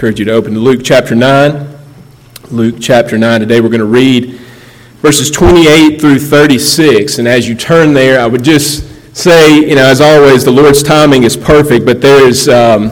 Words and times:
encourage 0.00 0.18
you 0.18 0.24
to 0.24 0.32
open 0.32 0.54
to 0.54 0.58
Luke 0.58 0.80
chapter 0.82 1.14
9. 1.14 1.78
Luke 2.50 2.76
chapter 2.80 3.18
9. 3.18 3.40
Today 3.40 3.60
we're 3.60 3.68
going 3.68 3.80
to 3.80 3.84
read 3.84 4.30
verses 5.02 5.30
28 5.30 6.00
through 6.00 6.18
36. 6.18 7.18
And 7.18 7.28
as 7.28 7.46
you 7.46 7.54
turn 7.54 7.92
there, 7.92 8.18
I 8.18 8.26
would 8.26 8.42
just 8.42 9.14
say, 9.14 9.58
you 9.58 9.74
know, 9.74 9.84
as 9.84 10.00
always, 10.00 10.42
the 10.42 10.52
Lord's 10.52 10.82
timing 10.82 11.24
is 11.24 11.36
perfect, 11.36 11.84
but 11.84 12.00
there's, 12.00 12.48
um, 12.48 12.86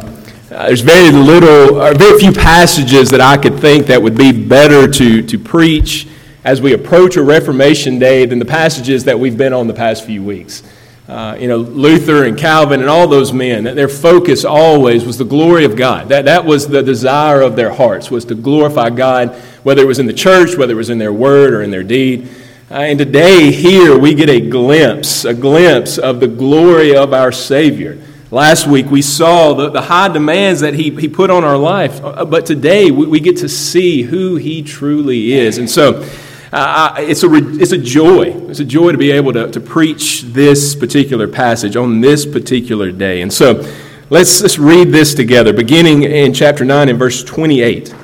uh, 0.50 0.66
there's 0.66 0.82
very 0.82 1.10
little, 1.10 1.80
or 1.80 1.94
very 1.94 2.18
few 2.18 2.30
passages 2.30 3.08
that 3.08 3.22
I 3.22 3.38
could 3.38 3.58
think 3.58 3.86
that 3.86 4.02
would 4.02 4.18
be 4.18 4.30
better 4.30 4.86
to, 4.86 5.22
to 5.22 5.38
preach 5.38 6.08
as 6.44 6.60
we 6.60 6.74
approach 6.74 7.16
a 7.16 7.22
Reformation 7.22 7.98
Day 7.98 8.26
than 8.26 8.38
the 8.38 8.44
passages 8.44 9.04
that 9.04 9.18
we've 9.18 9.38
been 9.38 9.54
on 9.54 9.66
the 9.66 9.72
past 9.72 10.04
few 10.04 10.22
weeks. 10.22 10.62
Uh, 11.08 11.34
you 11.40 11.48
know, 11.48 11.56
Luther 11.56 12.24
and 12.24 12.36
Calvin 12.36 12.80
and 12.80 12.90
all 12.90 13.08
those 13.08 13.32
men, 13.32 13.64
their 13.64 13.88
focus 13.88 14.44
always 14.44 15.06
was 15.06 15.16
the 15.16 15.24
glory 15.24 15.64
of 15.64 15.74
God. 15.74 16.10
That, 16.10 16.26
that 16.26 16.44
was 16.44 16.68
the 16.68 16.82
desire 16.82 17.40
of 17.40 17.56
their 17.56 17.72
hearts, 17.72 18.10
was 18.10 18.26
to 18.26 18.34
glorify 18.34 18.90
God, 18.90 19.34
whether 19.62 19.80
it 19.80 19.86
was 19.86 19.98
in 19.98 20.04
the 20.04 20.12
church, 20.12 20.58
whether 20.58 20.74
it 20.74 20.76
was 20.76 20.90
in 20.90 20.98
their 20.98 21.12
word 21.12 21.54
or 21.54 21.62
in 21.62 21.70
their 21.70 21.82
deed. 21.82 22.28
Uh, 22.70 22.74
and 22.74 22.98
today, 22.98 23.50
here, 23.50 23.98
we 23.98 24.12
get 24.12 24.28
a 24.28 24.50
glimpse, 24.50 25.24
a 25.24 25.32
glimpse 25.32 25.96
of 25.96 26.20
the 26.20 26.28
glory 26.28 26.94
of 26.94 27.14
our 27.14 27.32
Savior. 27.32 27.98
Last 28.30 28.66
week, 28.66 28.90
we 28.90 29.00
saw 29.00 29.54
the, 29.54 29.70
the 29.70 29.80
high 29.80 30.08
demands 30.08 30.60
that 30.60 30.74
he, 30.74 30.90
he 30.90 31.08
put 31.08 31.30
on 31.30 31.42
our 31.42 31.56
life, 31.56 32.04
uh, 32.04 32.26
but 32.26 32.44
today, 32.44 32.90
we, 32.90 33.06
we 33.06 33.20
get 33.20 33.38
to 33.38 33.48
see 33.48 34.02
who 34.02 34.36
He 34.36 34.62
truly 34.62 35.32
is. 35.32 35.56
And 35.56 35.70
so, 35.70 36.06
uh, 36.52 36.94
it's, 36.98 37.22
a, 37.22 37.28
it's 37.60 37.72
a 37.72 37.78
joy. 37.78 38.32
It's 38.48 38.60
a 38.60 38.64
joy 38.64 38.92
to 38.92 38.98
be 38.98 39.10
able 39.10 39.32
to, 39.34 39.50
to 39.50 39.60
preach 39.60 40.22
this 40.22 40.74
particular 40.74 41.28
passage 41.28 41.76
on 41.76 42.00
this 42.00 42.24
particular 42.24 42.90
day. 42.90 43.20
And 43.20 43.32
so 43.32 43.66
let's, 44.08 44.40
let's 44.40 44.58
read 44.58 44.88
this 44.88 45.14
together, 45.14 45.52
beginning 45.52 46.04
in 46.04 46.32
chapter 46.32 46.64
9 46.64 46.88
and 46.88 46.98
verse 46.98 47.22
28. 47.22 47.94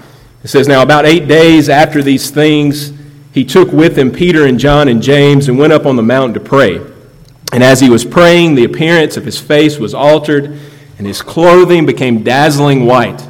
It 0.43 0.49
says, 0.49 0.69
Now 0.69 0.83
about 0.83 1.07
eight 1.07 1.27
days 1.27 1.71
after 1.71 2.03
these 2.03 2.31
things, 2.31 2.93
he 3.33 3.45
took 3.45 3.73
with 3.73 3.97
him 3.97 4.13
Peter 4.13 4.47
and 4.47 4.59
John 4.59 4.89
and 4.89 5.03
James 5.03 5.49
and 5.49 5.59
went 5.59 5.73
up 5.73 5.87
on 5.87 5.97
the 5.97 6.03
mountain 6.03 6.35
to 6.35 6.41
pray. 6.41 6.81
And 7.53 7.65
as 7.65 7.81
he 7.81 7.89
was 7.89 8.05
praying, 8.05 8.57
the 8.57 8.65
appearance 8.65 9.17
of 9.17 9.25
his 9.25 9.41
face 9.41 9.79
was 9.79 9.95
altered, 9.95 10.59
and 10.99 11.07
his 11.07 11.23
clothing 11.23 11.87
became 11.87 12.23
dazzling 12.23 12.85
white. 12.85 13.27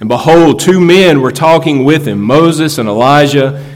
And 0.00 0.08
behold, 0.08 0.60
two 0.60 0.80
men 0.80 1.20
were 1.20 1.32
talking 1.32 1.84
with 1.84 2.06
him, 2.08 2.20
Moses 2.20 2.78
and 2.78 2.88
Elijah 2.88 3.75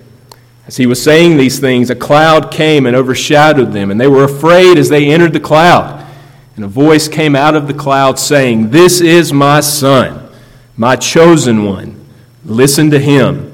As 0.67 0.77
he 0.77 0.85
was 0.85 1.01
saying 1.01 1.37
these 1.37 1.59
things, 1.59 1.89
a 1.89 1.95
cloud 1.95 2.51
came 2.51 2.85
and 2.85 2.95
overshadowed 2.95 3.71
them, 3.71 3.91
and 3.91 3.99
they 3.99 4.07
were 4.07 4.23
afraid 4.23 4.77
as 4.77 4.89
they 4.89 5.11
entered 5.11 5.33
the 5.33 5.39
cloud. 5.39 6.05
And 6.55 6.65
a 6.65 6.67
voice 6.67 7.07
came 7.07 7.35
out 7.35 7.55
of 7.55 7.67
the 7.67 7.73
cloud 7.73 8.19
saying, 8.19 8.69
This 8.69 9.01
is 9.01 9.33
my 9.33 9.61
Son, 9.61 10.29
my 10.77 10.95
chosen 10.95 11.65
one. 11.65 12.05
Listen 12.45 12.91
to 12.91 12.99
him. 12.99 13.47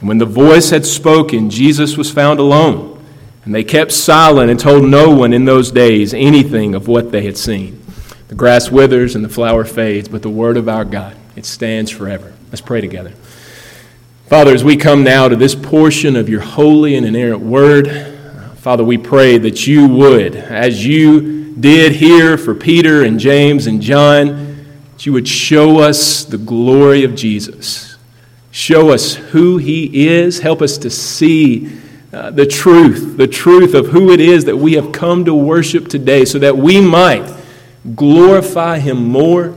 And 0.00 0.08
when 0.08 0.18
the 0.18 0.26
voice 0.26 0.70
had 0.70 0.86
spoken, 0.86 1.50
Jesus 1.50 1.96
was 1.96 2.10
found 2.10 2.40
alone. 2.40 3.04
And 3.44 3.54
they 3.54 3.64
kept 3.64 3.92
silent 3.92 4.50
and 4.50 4.58
told 4.58 4.84
no 4.84 5.10
one 5.10 5.32
in 5.32 5.44
those 5.44 5.70
days 5.70 6.12
anything 6.14 6.74
of 6.74 6.88
what 6.88 7.12
they 7.12 7.24
had 7.24 7.36
seen. 7.36 7.82
The 8.28 8.34
grass 8.34 8.70
withers 8.70 9.14
and 9.14 9.24
the 9.24 9.28
flower 9.28 9.64
fades, 9.64 10.08
but 10.08 10.22
the 10.22 10.30
word 10.30 10.56
of 10.56 10.68
our 10.68 10.84
God, 10.84 11.16
it 11.36 11.44
stands 11.44 11.90
forever. 11.90 12.32
Let's 12.48 12.60
pray 12.60 12.80
together. 12.80 13.12
Father, 14.30 14.54
as 14.54 14.62
we 14.62 14.76
come 14.76 15.02
now 15.02 15.26
to 15.26 15.34
this 15.34 15.56
portion 15.56 16.14
of 16.14 16.28
your 16.28 16.40
holy 16.40 16.94
and 16.94 17.04
inerrant 17.04 17.40
word, 17.40 17.90
Father, 18.58 18.84
we 18.84 18.96
pray 18.96 19.38
that 19.38 19.66
you 19.66 19.88
would, 19.88 20.36
as 20.36 20.86
you 20.86 21.52
did 21.56 21.90
here 21.90 22.38
for 22.38 22.54
Peter 22.54 23.02
and 23.02 23.18
James 23.18 23.66
and 23.66 23.82
John, 23.82 24.28
that 24.92 25.04
you 25.04 25.12
would 25.12 25.26
show 25.26 25.80
us 25.80 26.24
the 26.24 26.38
glory 26.38 27.02
of 27.02 27.16
Jesus. 27.16 27.96
Show 28.52 28.90
us 28.90 29.16
who 29.16 29.56
he 29.56 30.06
is. 30.06 30.38
Help 30.38 30.62
us 30.62 30.78
to 30.78 30.90
see 30.90 31.80
uh, 32.12 32.30
the 32.30 32.46
truth, 32.46 33.16
the 33.16 33.26
truth 33.26 33.74
of 33.74 33.88
who 33.88 34.12
it 34.12 34.20
is 34.20 34.44
that 34.44 34.56
we 34.56 34.74
have 34.74 34.92
come 34.92 35.24
to 35.24 35.34
worship 35.34 35.88
today, 35.88 36.24
so 36.24 36.38
that 36.38 36.56
we 36.56 36.80
might 36.80 37.28
glorify 37.96 38.78
him 38.78 39.08
more. 39.08 39.56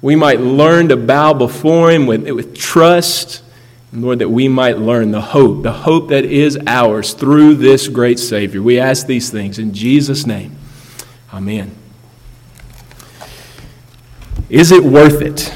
We 0.00 0.14
might 0.14 0.40
learn 0.40 0.90
to 0.90 0.96
bow 0.96 1.34
before 1.34 1.90
him 1.90 2.06
with, 2.06 2.30
with 2.30 2.56
trust 2.56 3.42
Lord, 3.94 4.20
that 4.20 4.30
we 4.30 4.48
might 4.48 4.78
learn 4.78 5.10
the 5.10 5.20
hope, 5.20 5.62
the 5.62 5.72
hope 5.72 6.08
that 6.08 6.24
is 6.24 6.58
ours 6.66 7.12
through 7.12 7.56
this 7.56 7.88
great 7.88 8.18
Savior. 8.18 8.62
We 8.62 8.78
ask 8.78 9.06
these 9.06 9.28
things 9.28 9.58
in 9.58 9.74
Jesus' 9.74 10.26
name. 10.26 10.56
Amen. 11.32 11.74
Is 14.48 14.72
it 14.72 14.82
worth 14.82 15.20
it? 15.20 15.54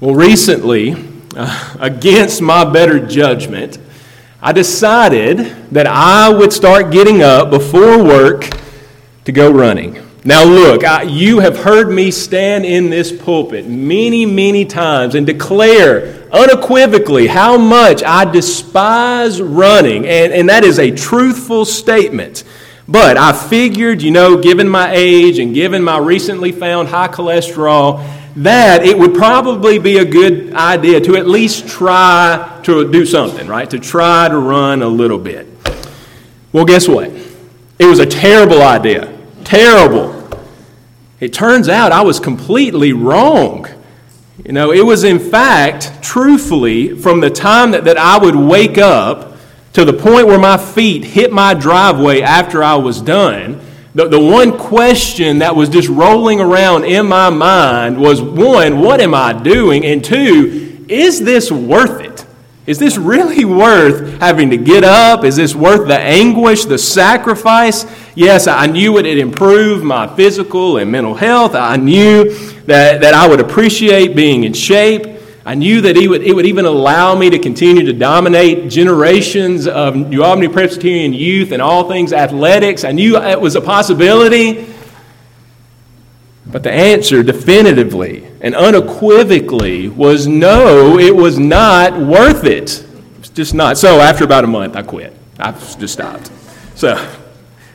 Well, 0.00 0.14
recently, 0.14 0.94
uh, 1.36 1.76
against 1.80 2.40
my 2.40 2.64
better 2.64 3.04
judgment, 3.04 3.78
I 4.40 4.52
decided 4.52 5.38
that 5.70 5.86
I 5.86 6.30
would 6.30 6.52
start 6.52 6.90
getting 6.90 7.22
up 7.22 7.50
before 7.50 8.02
work 8.02 8.48
to 9.26 9.32
go 9.32 9.50
running. 9.50 10.02
Now, 10.24 10.44
look, 10.44 10.84
I, 10.84 11.02
you 11.02 11.40
have 11.40 11.58
heard 11.58 11.90
me 11.90 12.12
stand 12.12 12.64
in 12.64 12.90
this 12.90 13.10
pulpit 13.10 13.66
many, 13.66 14.24
many 14.24 14.64
times 14.64 15.16
and 15.16 15.26
declare 15.26 16.22
unequivocally 16.30 17.26
how 17.26 17.58
much 17.58 18.04
I 18.04 18.24
despise 18.24 19.42
running, 19.42 20.06
and, 20.06 20.32
and 20.32 20.48
that 20.48 20.62
is 20.62 20.78
a 20.78 20.92
truthful 20.92 21.64
statement. 21.64 22.44
But 22.86 23.16
I 23.16 23.32
figured, 23.32 24.00
you 24.00 24.12
know, 24.12 24.40
given 24.40 24.68
my 24.68 24.92
age 24.92 25.40
and 25.40 25.52
given 25.52 25.82
my 25.82 25.98
recently 25.98 26.52
found 26.52 26.88
high 26.88 27.08
cholesterol, 27.08 28.06
that 28.36 28.84
it 28.84 28.96
would 28.96 29.14
probably 29.14 29.80
be 29.80 29.98
a 29.98 30.04
good 30.04 30.54
idea 30.54 31.00
to 31.00 31.16
at 31.16 31.26
least 31.26 31.66
try 31.66 32.60
to 32.62 32.90
do 32.92 33.04
something, 33.04 33.48
right? 33.48 33.68
To 33.70 33.78
try 33.80 34.28
to 34.28 34.38
run 34.38 34.82
a 34.82 34.88
little 34.88 35.18
bit. 35.18 35.48
Well, 36.52 36.64
guess 36.64 36.86
what? 36.86 37.10
It 37.78 37.86
was 37.86 37.98
a 37.98 38.06
terrible 38.06 38.62
idea. 38.62 39.11
Terrible. 39.52 40.30
It 41.20 41.34
turns 41.34 41.68
out 41.68 41.92
I 41.92 42.00
was 42.00 42.18
completely 42.18 42.94
wrong. 42.94 43.68
You 44.46 44.52
know, 44.52 44.72
it 44.72 44.80
was 44.80 45.04
in 45.04 45.18
fact, 45.18 46.02
truthfully, 46.02 46.96
from 46.96 47.20
the 47.20 47.28
time 47.28 47.72
that, 47.72 47.84
that 47.84 47.98
I 47.98 48.16
would 48.16 48.34
wake 48.34 48.78
up 48.78 49.36
to 49.74 49.84
the 49.84 49.92
point 49.92 50.26
where 50.26 50.38
my 50.38 50.56
feet 50.56 51.04
hit 51.04 51.32
my 51.32 51.52
driveway 51.52 52.22
after 52.22 52.64
I 52.64 52.76
was 52.76 53.02
done, 53.02 53.60
the, 53.94 54.08
the 54.08 54.18
one 54.18 54.56
question 54.56 55.40
that 55.40 55.54
was 55.54 55.68
just 55.68 55.90
rolling 55.90 56.40
around 56.40 56.84
in 56.84 57.06
my 57.06 57.28
mind 57.28 58.00
was 58.00 58.22
one, 58.22 58.80
what 58.80 59.02
am 59.02 59.14
I 59.14 59.34
doing? 59.34 59.84
And 59.84 60.02
two, 60.02 60.86
is 60.88 61.20
this 61.20 61.52
worth 61.52 62.00
it? 62.00 62.24
Is 62.64 62.78
this 62.78 62.96
really 62.96 63.44
worth 63.44 64.20
having 64.20 64.50
to 64.50 64.56
get 64.56 64.84
up? 64.84 65.24
Is 65.24 65.34
this 65.34 65.52
worth 65.52 65.88
the 65.88 65.98
anguish, 65.98 66.64
the 66.64 66.78
sacrifice? 66.78 67.84
Yes, 68.14 68.46
I 68.46 68.66
knew 68.66 68.98
it 68.98 69.02
would 69.02 69.18
improve 69.18 69.82
my 69.82 70.06
physical 70.14 70.76
and 70.76 70.92
mental 70.92 71.14
health. 71.14 71.56
I 71.56 71.76
knew 71.76 72.32
that, 72.66 73.00
that 73.00 73.14
I 73.14 73.26
would 73.26 73.40
appreciate 73.40 74.14
being 74.14 74.44
in 74.44 74.52
shape. 74.52 75.08
I 75.44 75.56
knew 75.56 75.80
that 75.80 75.96
it 75.96 76.06
would, 76.06 76.22
it 76.22 76.32
would 76.32 76.46
even 76.46 76.64
allow 76.64 77.16
me 77.16 77.30
to 77.30 77.38
continue 77.40 77.84
to 77.84 77.92
dominate 77.92 78.70
generations 78.70 79.66
of 79.66 79.96
New 79.96 80.22
Albany 80.22 80.46
Presbyterian 80.46 81.12
youth 81.12 81.50
and 81.50 81.60
all 81.60 81.88
things 81.88 82.12
athletics. 82.12 82.84
I 82.84 82.92
knew 82.92 83.16
it 83.16 83.40
was 83.40 83.56
a 83.56 83.60
possibility. 83.60 84.71
But 86.52 86.62
the 86.62 86.70
answer 86.70 87.22
definitively 87.22 88.28
and 88.42 88.54
unequivocally 88.54 89.88
was 89.88 90.26
no, 90.26 90.98
it 90.98 91.16
was 91.16 91.38
not 91.38 91.98
worth 91.98 92.44
it. 92.44 92.86
It's 93.18 93.30
just 93.30 93.54
not. 93.54 93.78
So 93.78 94.00
after 94.00 94.22
about 94.22 94.44
a 94.44 94.46
month, 94.46 94.76
I 94.76 94.82
quit. 94.82 95.16
I 95.38 95.52
just 95.52 95.94
stopped. 95.94 96.30
So 96.74 96.94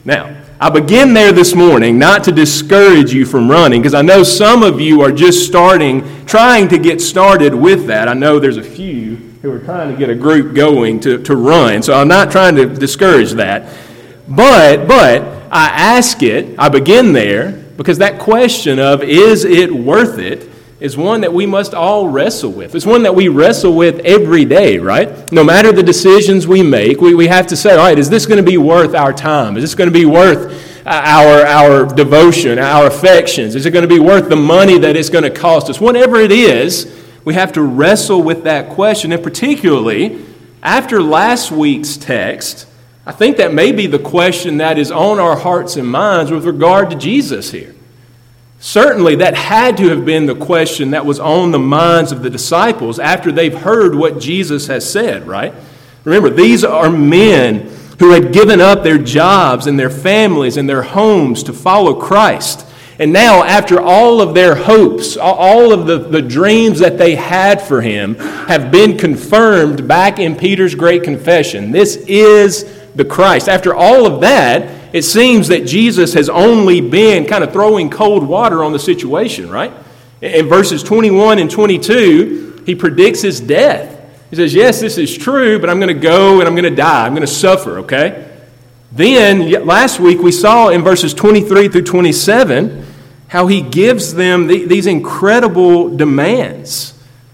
now, 0.05 0.43
I 0.59 0.69
begin 0.69 1.13
there 1.13 1.31
this 1.31 1.53
morning 1.55 1.99
not 1.99 2.23
to 2.25 2.31
discourage 2.31 3.11
you 3.11 3.25
from 3.25 3.49
running, 3.49 3.81
because 3.81 3.93
I 3.93 4.03
know 4.03 4.23
some 4.23 4.63
of 4.63 4.79
you 4.79 5.01
are 5.01 5.11
just 5.11 5.45
starting, 5.45 6.25
trying 6.25 6.67
to 6.69 6.77
get 6.77 7.01
started 7.01 7.53
with 7.53 7.87
that. 7.87 8.07
I 8.07 8.13
know 8.13 8.39
there's 8.39 8.57
a 8.57 8.63
few 8.63 9.17
who 9.41 9.51
are 9.51 9.59
trying 9.59 9.91
to 9.91 9.97
get 9.97 10.09
a 10.09 10.15
group 10.15 10.55
going 10.55 10.99
to, 11.01 11.21
to 11.23 11.35
run, 11.35 11.83
so 11.83 11.93
I'm 11.93 12.07
not 12.07 12.31
trying 12.31 12.55
to 12.55 12.67
discourage 12.67 13.31
that. 13.33 13.71
But, 14.27 14.87
but, 14.87 15.23
I 15.51 15.67
ask 15.67 16.23
it, 16.23 16.55
I 16.57 16.69
begin 16.69 17.13
there, 17.13 17.66
because 17.77 17.99
that 17.99 18.19
question 18.19 18.79
of 18.79 19.01
is 19.03 19.45
it 19.45 19.71
worth 19.71 20.19
it 20.19 20.49
is 20.79 20.95
one 20.95 21.21
that 21.21 21.33
we 21.33 21.45
must 21.45 21.73
all 21.73 22.07
wrestle 22.07 22.51
with. 22.51 22.75
It's 22.75 22.85
one 22.85 23.03
that 23.03 23.15
we 23.15 23.29
wrestle 23.29 23.75
with 23.75 23.99
every 23.99 24.45
day, 24.45 24.77
right? 24.77 25.31
No 25.31 25.43
matter 25.43 25.71
the 25.71 25.81
decisions 25.81 26.45
we 26.45 26.61
make, 26.61 27.01
we, 27.01 27.15
we 27.15 27.27
have 27.27 27.47
to 27.47 27.55
say, 27.55 27.71
all 27.71 27.77
right, 27.77 27.97
is 27.97 28.09
this 28.09 28.27
going 28.27 28.43
to 28.43 28.49
be 28.49 28.57
worth 28.57 28.93
our 28.93 29.11
time? 29.11 29.57
Is 29.57 29.63
this 29.63 29.73
going 29.73 29.89
to 29.89 29.93
be 29.93 30.05
worth 30.05 30.85
uh, 30.85 30.89
our, 30.89 31.45
our 31.45 31.85
devotion, 31.95 32.59
our 32.59 32.85
affections? 32.85 33.55
Is 33.55 33.65
it 33.65 33.71
going 33.71 33.87
to 33.87 33.93
be 33.93 33.99
worth 33.99 34.29
the 34.29 34.35
money 34.35 34.77
that 34.77 34.95
it's 34.95 35.09
going 35.09 35.23
to 35.23 35.31
cost 35.31 35.67
us? 35.69 35.81
Whatever 35.81 36.17
it 36.17 36.31
is, 36.31 36.95
we 37.25 37.33
have 37.33 37.51
to 37.53 37.63
wrestle 37.63 38.21
with 38.21 38.43
that 38.43 38.69
question. 38.69 39.11
And 39.11 39.23
particularly, 39.23 40.23
after 40.61 41.01
last 41.01 41.51
week's 41.51 41.97
text, 41.97 42.67
I 43.07 43.13
think 43.13 43.37
that 43.37 43.53
may 43.53 43.71
be 43.71 43.87
the 43.87 43.99
question 43.99 44.57
that 44.57 44.77
is 44.77 44.91
on 44.91 45.17
our 45.17 45.37
hearts 45.37 45.77
and 45.77 45.87
minds 45.87 46.29
with 46.29 46.43
regard 46.43 46.89
to 46.89 46.97
Jesus 46.97 47.51
here. 47.51 47.73
Certainly, 48.59 49.15
that 49.15 49.33
had 49.33 49.77
to 49.77 49.87
have 49.87 50.03
been 50.03 50.25
the 50.25 50.35
question 50.35 50.91
that 50.91 51.05
was 51.05 51.17
on 51.17 51.51
the 51.51 51.59
minds 51.59 52.11
of 52.11 52.21
the 52.21 52.29
disciples 52.29 52.99
after 52.99 53.31
they've 53.31 53.57
heard 53.57 53.95
what 53.95 54.19
Jesus 54.19 54.67
has 54.67 54.91
said, 54.91 55.25
right? 55.25 55.53
Remember, 56.03 56.29
these 56.29 56.65
are 56.65 56.89
men 56.89 57.71
who 57.99 58.11
had 58.11 58.33
given 58.33 58.59
up 58.59 58.83
their 58.83 58.97
jobs 58.97 59.67
and 59.67 59.79
their 59.79 59.89
families 59.89 60.57
and 60.57 60.67
their 60.67 60.81
homes 60.81 61.43
to 61.43 61.53
follow 61.53 61.93
Christ. 61.93 62.65
And 62.99 63.13
now, 63.13 63.41
after 63.43 63.79
all 63.79 64.19
of 64.19 64.33
their 64.33 64.55
hopes, 64.55 65.15
all 65.15 65.71
of 65.71 65.87
the, 65.87 65.99
the 65.99 66.21
dreams 66.21 66.79
that 66.79 66.97
they 66.97 67.15
had 67.15 67.61
for 67.61 67.79
him 67.79 68.15
have 68.15 68.69
been 68.69 68.97
confirmed 68.97 69.87
back 69.87 70.19
in 70.19 70.35
Peter's 70.35 70.75
great 70.75 71.03
confession. 71.03 71.71
This 71.71 71.95
is 71.95 72.76
the 72.97 73.05
Christ. 73.05 73.47
After 73.47 73.73
all 73.73 74.05
of 74.05 74.21
that, 74.21 74.93
it 74.93 75.03
seems 75.03 75.47
that 75.49 75.65
Jesus 75.65 76.13
has 76.15 76.29
only 76.29 76.81
been 76.81 77.25
kind 77.25 77.43
of 77.43 77.53
throwing 77.53 77.89
cold 77.89 78.27
water 78.27 78.63
on 78.63 78.73
the 78.73 78.79
situation, 78.79 79.49
right? 79.49 79.71
In 80.21 80.47
verses 80.47 80.81
21 80.81 81.37
and 81.37 81.49
22, 81.49 82.63
he 82.65 82.73
predicts 82.73 83.21
his 83.21 83.39
death. 83.39 83.93
He 84.31 84.35
says, 84.35 84.53
Yes, 84.53 84.81
this 84.81 84.97
is 84.97 85.15
true, 85.15 85.59
but 85.59 85.69
I'm 85.69 85.79
going 85.79 85.95
to 85.95 86.01
go 86.01 86.39
and 86.39 86.47
I'm 86.47 86.55
going 86.55 86.63
to 86.69 86.75
die. 86.75 87.05
I'm 87.05 87.13
going 87.13 87.21
to 87.21 87.27
suffer, 87.27 87.79
okay? 87.79 88.35
Then, 88.91 89.65
last 89.65 89.99
week, 89.99 90.19
we 90.19 90.31
saw 90.31 90.69
in 90.69 90.81
verses 90.81 91.13
23 91.13 91.69
through 91.69 91.83
27 91.83 92.85
how 93.27 93.45
he 93.45 93.61
gives 93.61 94.13
them 94.13 94.47
these 94.47 94.87
incredible 94.87 95.95
demands. 95.95 96.93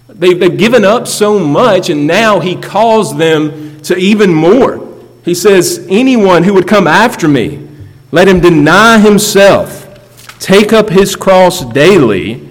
They've, 0.10 0.38
they've 0.38 0.58
given 0.58 0.84
up 0.84 1.08
so 1.08 1.40
much, 1.40 1.90
and 1.90 2.06
now 2.06 2.40
he 2.42 2.56
calls 2.56 3.16
them 3.16 3.82
to 3.84 3.96
even 3.96 4.34
more. 4.34 4.83
He 5.24 5.34
says, 5.34 5.86
Anyone 5.90 6.44
who 6.44 6.54
would 6.54 6.68
come 6.68 6.88
after 6.88 7.28
me, 7.28 7.68
let 8.12 8.28
him 8.28 8.40
deny 8.40 9.00
himself, 9.00 10.40
take 10.40 10.74
up 10.74 10.90
his 10.90 11.16
cross 11.16 11.66
daily, 11.66 12.48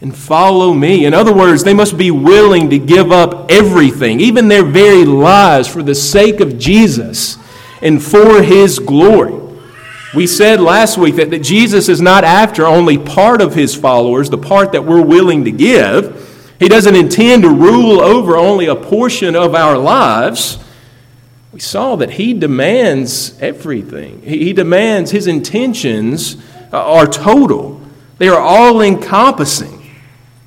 and 0.00 0.14
follow 0.14 0.74
me. 0.74 1.06
In 1.06 1.14
other 1.14 1.32
words, 1.32 1.64
they 1.64 1.74
must 1.74 1.96
be 1.96 2.10
willing 2.10 2.70
to 2.70 2.78
give 2.78 3.12
up 3.12 3.50
everything, 3.50 4.20
even 4.20 4.48
their 4.48 4.64
very 4.64 5.04
lives, 5.04 5.68
for 5.68 5.82
the 5.82 5.94
sake 5.94 6.40
of 6.40 6.58
Jesus 6.58 7.38
and 7.80 8.02
for 8.02 8.42
his 8.42 8.78
glory. 8.78 9.40
We 10.14 10.26
said 10.26 10.60
last 10.60 10.96
week 10.96 11.16
that, 11.16 11.30
that 11.30 11.42
Jesus 11.42 11.88
is 11.88 12.00
not 12.00 12.24
after 12.24 12.66
only 12.66 12.98
part 12.98 13.40
of 13.40 13.54
his 13.54 13.74
followers, 13.74 14.30
the 14.30 14.38
part 14.38 14.72
that 14.72 14.84
we're 14.84 15.04
willing 15.04 15.44
to 15.44 15.50
give. 15.50 16.54
He 16.58 16.68
doesn't 16.68 16.94
intend 16.94 17.42
to 17.42 17.50
rule 17.50 18.00
over 18.00 18.36
only 18.36 18.66
a 18.66 18.76
portion 18.76 19.34
of 19.34 19.54
our 19.54 19.76
lives 19.76 20.63
we 21.54 21.60
saw 21.60 21.94
that 21.94 22.10
he 22.10 22.34
demands 22.34 23.40
everything. 23.40 24.20
He, 24.22 24.52
demands 24.52 25.12
his 25.12 25.28
intentions 25.28 26.36
uh, 26.72 26.78
are 26.78 27.06
total, 27.06 27.80
they 28.18 28.26
are 28.26 28.40
all 28.40 28.80
encompassing. 28.80 29.80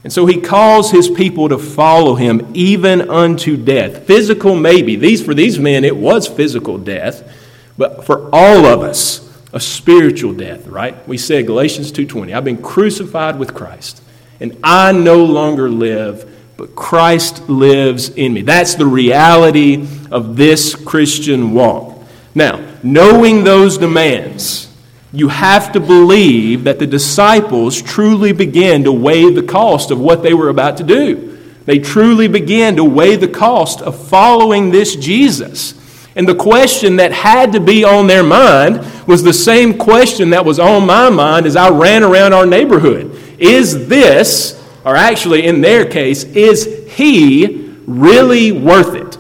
And 0.04 0.12
so 0.12 0.26
he 0.26 0.42
calls 0.42 0.92
his 0.92 1.10
people 1.10 1.48
to 1.48 1.58
follow 1.58 2.16
him 2.16 2.52
even 2.54 3.10
unto 3.10 3.56
death. 3.56 4.06
Physical, 4.06 4.54
maybe. 4.54 4.98
These, 4.98 5.24
for 5.24 5.34
these 5.34 5.58
men, 5.58 5.86
it 5.86 5.96
was 5.96 6.28
physical 6.28 6.78
death. 6.78 7.34
But 7.78 8.06
for 8.06 8.30
all 8.34 8.66
of 8.66 8.82
us, 8.82 9.24
a 9.54 9.62
spiritual 9.62 10.34
death, 10.34 10.68
right? 10.68 11.08
We 11.08 11.18
said 11.18 11.48
Galatians 11.48 11.94
2:20, 11.94 12.34
I've 12.34 12.44
been 12.44 12.62
crucified 12.62 13.40
with 13.40 13.54
Christ, 13.54 14.02
and 14.42 14.58
I 14.62 14.92
no 14.92 15.24
longer 15.24 15.70
live, 15.70 16.30
but 16.58 16.76
Christ 16.76 17.48
lives 17.48 18.10
in 18.10 18.34
me. 18.34 18.42
That's 18.42 18.76
the 18.76 18.88
reality 18.88 19.88
of 20.12 20.36
this 20.36 20.76
Christian 20.76 21.54
walk. 21.54 22.04
Now, 22.34 22.66
knowing 22.84 23.44
those 23.44 23.78
demands, 23.78 24.72
you 25.14 25.30
have 25.30 25.72
to 25.74 25.80
believe 25.80 26.66
that 26.66 26.80
the 26.80 26.88
disciples 26.88 27.82
truly 27.82 28.34
began 28.34 28.84
to 28.84 28.92
weigh 28.92 29.32
the 29.32 29.44
cost 29.44 29.92
of 29.92 30.00
what 30.00 30.24
they 30.24 30.34
were 30.34 30.50
about 30.50 30.78
to 30.78 30.84
do. 30.84 31.38
They 31.66 31.80
truly 31.80 32.28
began 32.28 32.76
to 32.78 32.84
weigh 32.84 33.16
the 33.16 33.28
cost 33.28 33.82
of 33.82 34.08
following 34.08 34.72
this 34.72 34.96
Jesus. 34.96 35.76
And 36.16 36.28
the 36.28 36.36
question 36.36 36.96
that 36.96 37.12
had 37.12 37.52
to 37.54 37.60
be 37.60 37.84
on 37.84 38.08
their 38.08 38.24
mind 38.24 38.84
was 39.06 39.22
the 39.22 39.34
same 39.34 39.78
question 39.78 40.32
that 40.32 40.46
was 40.46 40.60
on 40.60 40.86
my 40.88 41.10
mind 41.10 41.46
as 41.46 41.56
I 41.56 41.70
ran 41.70 42.04
around 42.04 42.34
our 42.34 42.46
neighborhood. 42.46 43.16
Is 43.38 43.88
this 43.88 44.57
or 44.88 44.96
actually 44.96 45.46
in 45.46 45.60
their 45.60 45.86
case, 45.86 46.24
is 46.24 46.88
he 46.94 47.74
really 47.86 48.54
worth 48.54 48.96
it? 48.96 49.18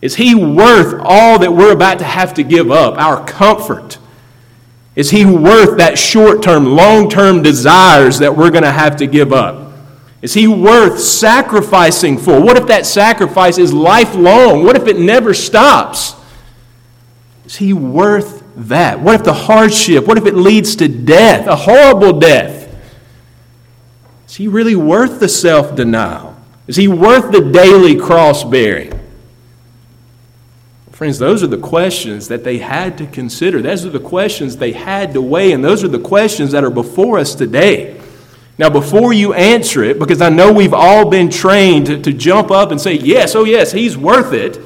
Is 0.00 0.16
he 0.16 0.34
worth 0.34 1.00
all 1.04 1.38
that 1.38 1.52
we're 1.52 1.72
about 1.72 2.00
to 2.00 2.04
have 2.04 2.34
to 2.34 2.42
give 2.42 2.72
up, 2.72 2.98
our 2.98 3.24
comfort? 3.24 3.98
Is 4.96 5.10
he 5.10 5.24
worth 5.24 5.78
that 5.78 5.96
short 5.96 6.42
term, 6.42 6.66
long 6.66 7.08
term 7.08 7.44
desires 7.44 8.18
that 8.18 8.36
we're 8.36 8.50
going 8.50 8.64
to 8.64 8.72
have 8.72 8.96
to 8.96 9.06
give 9.06 9.32
up? 9.32 9.72
Is 10.20 10.34
he 10.34 10.48
worth 10.48 10.98
sacrificing 10.98 12.18
for? 12.18 12.40
What 12.40 12.56
if 12.56 12.66
that 12.66 12.84
sacrifice 12.84 13.58
is 13.58 13.72
lifelong? 13.72 14.64
What 14.64 14.74
if 14.74 14.88
it 14.88 14.98
never 14.98 15.32
stops? 15.32 16.16
Is 17.46 17.54
he 17.54 17.72
worth 17.72 18.42
that? 18.56 18.98
What 18.98 19.14
if 19.14 19.22
the 19.22 19.32
hardship, 19.32 20.08
what 20.08 20.18
if 20.18 20.26
it 20.26 20.34
leads 20.34 20.74
to 20.76 20.88
death, 20.88 21.46
a 21.46 21.54
horrible 21.54 22.18
death? 22.18 22.61
Is 24.32 24.36
he 24.36 24.48
really 24.48 24.74
worth 24.74 25.20
the 25.20 25.28
self 25.28 25.74
denial? 25.74 26.34
Is 26.66 26.76
he 26.76 26.88
worth 26.88 27.32
the 27.32 27.50
daily 27.52 27.94
cross 27.94 28.42
bearing? 28.42 28.98
Friends, 30.90 31.18
those 31.18 31.42
are 31.42 31.48
the 31.48 31.58
questions 31.58 32.28
that 32.28 32.42
they 32.42 32.56
had 32.56 32.96
to 32.96 33.06
consider. 33.06 33.60
Those 33.60 33.84
are 33.84 33.90
the 33.90 34.00
questions 34.00 34.56
they 34.56 34.72
had 34.72 35.12
to 35.12 35.20
weigh, 35.20 35.52
and 35.52 35.62
those 35.62 35.84
are 35.84 35.88
the 35.88 35.98
questions 35.98 36.52
that 36.52 36.64
are 36.64 36.70
before 36.70 37.18
us 37.18 37.34
today. 37.34 38.00
Now, 38.56 38.70
before 38.70 39.12
you 39.12 39.34
answer 39.34 39.84
it, 39.84 39.98
because 39.98 40.22
I 40.22 40.30
know 40.30 40.50
we've 40.50 40.72
all 40.72 41.10
been 41.10 41.28
trained 41.28 41.84
to, 41.88 42.00
to 42.00 42.14
jump 42.14 42.50
up 42.50 42.70
and 42.70 42.80
say, 42.80 42.94
Yes, 42.94 43.34
oh, 43.34 43.44
yes, 43.44 43.70
he's 43.70 43.98
worth 43.98 44.32
it. 44.32 44.58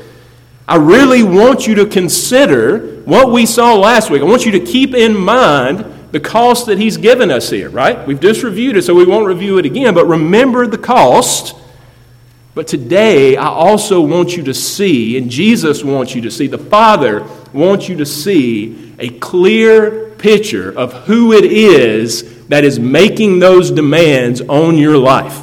I 0.69 0.77
really 0.77 1.25
want 1.25 1.67
you 1.67 1.75
to 1.75 1.87
consider 1.87 3.03
what 3.05 3.33
we 3.33 3.45
saw 3.47 3.75
last 3.75 4.11
week. 4.11 4.23
I 4.23 4.27
want 4.27 4.47
you 4.47 4.53
to 4.53 4.61
keep 4.61 4.95
in 4.95 5.17
mind 5.17 5.96
the 6.13 6.21
cost 6.21 6.67
that 6.67 6.79
he's 6.79 6.97
given 6.97 7.31
us 7.31 7.51
here, 7.51 7.69
right? 7.69 8.07
We've 8.07 8.21
just 8.21 8.43
reviewed 8.43 8.77
it, 8.77 8.83
so 8.83 8.95
we 8.95 9.05
won't 9.05 9.27
review 9.27 9.59
it 9.59 9.67
again, 9.67 9.95
but 9.95 10.07
remember 10.07 10.67
the 10.67 10.79
cost. 10.79 11.57
But 12.55 12.67
today, 12.67 13.37
I 13.37 13.49
also 13.49 14.01
want 14.01 14.37
you 14.37 14.43
to 14.45 14.55
see, 14.55 15.19
and 15.19 15.31
Jesus 15.31 15.85
wants 15.85 16.15
you 16.15 16.23
to 16.23 16.31
see, 16.31 16.47
the 16.47 16.57
Father 16.57 17.27
wants 17.53 17.89
you 17.89 17.97
to 17.97 18.07
see 18.07 18.95
a 18.99 19.11
clear 19.11 20.11
picture 20.13 20.73
of 20.77 20.93
who 21.05 21.33
it 21.33 21.45
is 21.45 22.47
that 22.47 22.65
is 22.65 22.79
making 22.79 23.41
those 23.41 23.71
demands 23.71 24.41
on 24.41 24.79
your 24.79 24.97
life. 24.97 25.43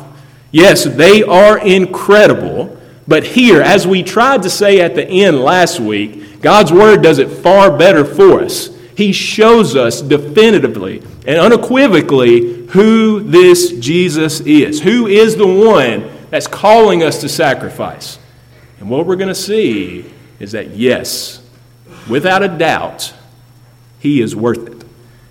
Yes, 0.51 0.85
they 0.85 1.23
are 1.23 1.59
incredible, 1.59 2.79
but 3.07 3.23
here, 3.23 3.61
as 3.61 3.85
we 3.85 4.01
tried 4.01 4.43
to 4.43 4.49
say 4.49 4.79
at 4.79 4.95
the 4.95 5.05
end 5.05 5.39
last 5.39 5.79
week, 5.79 6.41
God's 6.41 6.71
Word 6.71 7.01
does 7.03 7.19
it 7.19 7.29
far 7.29 7.77
better 7.77 8.05
for 8.05 8.41
us. 8.41 8.69
He 8.95 9.11
shows 9.11 9.75
us 9.75 10.01
definitively 10.01 10.99
and 11.25 11.39
unequivocally 11.39 12.67
who 12.67 13.21
this 13.21 13.71
Jesus 13.79 14.39
is. 14.41 14.81
Who 14.81 15.07
is 15.07 15.35
the 15.35 15.47
one 15.47 16.11
that's 16.29 16.47
calling 16.47 17.03
us 17.03 17.21
to 17.21 17.29
sacrifice? 17.29 18.19
And 18.79 18.89
what 18.89 19.05
we're 19.05 19.15
going 19.15 19.29
to 19.29 19.35
see 19.35 20.11
is 20.39 20.51
that, 20.51 20.71
yes, 20.71 21.41
without 22.09 22.43
a 22.43 22.47
doubt, 22.47 23.13
he 23.99 24.21
is 24.21 24.35
worth 24.35 24.67
it. 24.67 24.83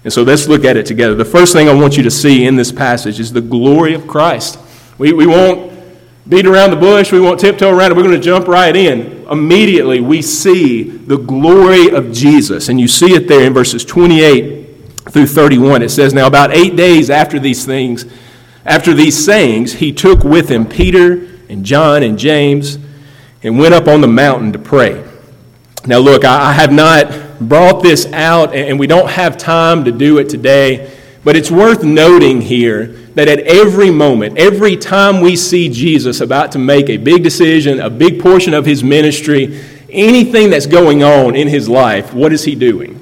And 0.05 0.13
so 0.13 0.23
let's 0.23 0.49
look 0.49 0.65
at 0.65 0.77
it 0.77 0.87
together. 0.87 1.15
The 1.15 1.25
first 1.25 1.53
thing 1.53 1.69
I 1.69 1.75
want 1.75 1.97
you 1.97 2.03
to 2.03 2.11
see 2.11 2.47
in 2.47 2.57
this 2.57 2.73
passage 2.73 3.21
is 3.21 3.33
the 3.33 3.41
glory 3.41 3.95
of 3.95 4.09
Christ. 4.09 4.59
We, 4.99 5.13
we 5.13 5.27
won't 5.27 5.73
beat 6.29 6.47
around 6.47 6.71
the 6.71 6.77
bush, 6.77 7.13
we 7.13 7.21
won't 7.21 7.41
tiptoe 7.41 7.71
around 7.71 7.93
it, 7.93 7.97
we're 7.97 8.03
going 8.03 8.21
to 8.21 8.25
jump 8.25 8.49
right 8.49 8.75
in. 8.75 9.22
Immediately, 9.33 10.01
we 10.01 10.21
see 10.21 10.83
the 10.83 11.17
glory 11.17 11.89
of 11.89 12.13
Jesus. 12.13 12.69
And 12.69 12.79
you 12.79 12.87
see 12.87 13.15
it 13.15 13.29
there 13.29 13.47
in 13.47 13.55
verses 13.55 13.83
28 13.83 15.11
through 15.11 15.27
31. 15.27 15.81
It 15.81 15.89
says, 15.89 16.13
Now, 16.13 16.27
about 16.27 16.53
eight 16.53 16.77
days 16.77 17.09
after 17.09 17.39
these 17.39 17.65
things, 17.65 18.05
after 18.67 18.93
these 18.93 19.25
sayings, 19.25 19.73
he 19.73 19.91
took 19.91 20.23
with 20.23 20.51
him 20.51 20.67
Peter 20.67 21.27
and 21.49 21.65
John 21.65 22.03
and 22.03 22.19
James 22.19 22.79
and 23.43 23.59
went 23.59 23.73
up 23.73 23.89
on 23.89 24.03
the 24.03 24.07
mountain 24.07 24.53
to 24.53 24.59
pray. 24.59 25.03
Now, 25.87 25.99
look, 25.99 26.27
I 26.27 26.53
have 26.53 26.71
not 26.71 27.41
brought 27.41 27.83
this 27.83 28.05
out, 28.13 28.55
and 28.55 28.79
we 28.79 28.87
don't 28.87 29.09
have 29.09 29.39
time 29.39 29.85
to 29.87 29.93
do 29.93 30.19
it 30.19 30.29
today. 30.29 30.97
But 31.25 31.37
it's 31.37 31.51
worth 31.51 31.85
noting 31.85 32.41
here 32.41 32.87
that 33.15 33.29
at 33.29 33.41
every 33.41 33.91
moment, 33.91 34.39
every 34.39 34.77
time 34.77 35.21
we 35.21 35.37
see 35.37 35.69
Jesus 35.69 36.21
about 36.21 36.53
to 36.53 36.59
make 36.59 36.91
a 36.91 36.97
big 36.97 37.23
decision, 37.23 37.81
a 37.81 37.91
big 37.91 38.21
portion 38.21 38.55
of 38.55 38.67
his 38.67 38.83
ministry, 38.83 39.61
anything 39.89 40.51
that's 40.51 40.67
going 40.67 41.05
on 41.05 41.37
in 41.37 41.47
his 41.47 41.69
life, 41.69 42.13
what 42.13 42.33
is 42.33 42.45
he 42.45 42.57
doing? 42.57 42.99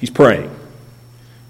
He's 0.00 0.10
praying. 0.10 0.54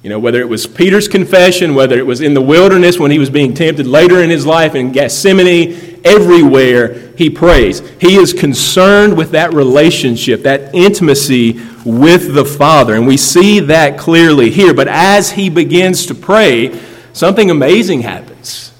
You 0.02 0.10
know, 0.10 0.18
whether 0.18 0.40
it 0.40 0.48
was 0.48 0.66
Peter's 0.66 1.06
confession, 1.06 1.74
whether 1.74 1.98
it 1.98 2.06
was 2.06 2.20
in 2.20 2.34
the 2.34 2.40
wilderness 2.40 2.98
when 2.98 3.10
he 3.10 3.18
was 3.18 3.30
being 3.30 3.54
tempted 3.54 3.86
later 3.86 4.22
in 4.22 4.30
his 4.30 4.46
life 4.46 4.74
in 4.74 4.90
Gethsemane, 4.90 5.87
everywhere 6.08 7.12
he 7.16 7.30
prays. 7.30 7.80
He 8.00 8.16
is 8.16 8.32
concerned 8.32 9.16
with 9.16 9.32
that 9.32 9.52
relationship, 9.52 10.42
that 10.42 10.74
intimacy 10.74 11.60
with 11.84 12.34
the 12.34 12.44
Father. 12.44 12.94
And 12.94 13.06
we 13.06 13.16
see 13.16 13.60
that 13.60 13.98
clearly 13.98 14.50
here. 14.50 14.74
But 14.74 14.88
as 14.88 15.32
he 15.32 15.50
begins 15.50 16.06
to 16.06 16.14
pray, 16.14 16.78
something 17.12 17.50
amazing 17.50 18.02
happens. 18.02 18.72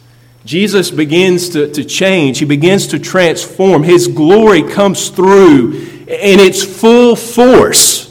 Jesus 0.45 0.91
begins 0.91 1.51
to, 1.51 1.71
to 1.73 1.85
change, 1.85 2.39
he 2.39 2.47
begins 2.47 2.87
to 2.87 2.99
transform. 2.99 3.83
His 3.83 4.09
glory 4.09 4.63
comes 4.63 5.11
through 5.11 5.73
in 5.73 6.41
its 6.41 6.65
full 6.65 7.17
force. 7.17 8.07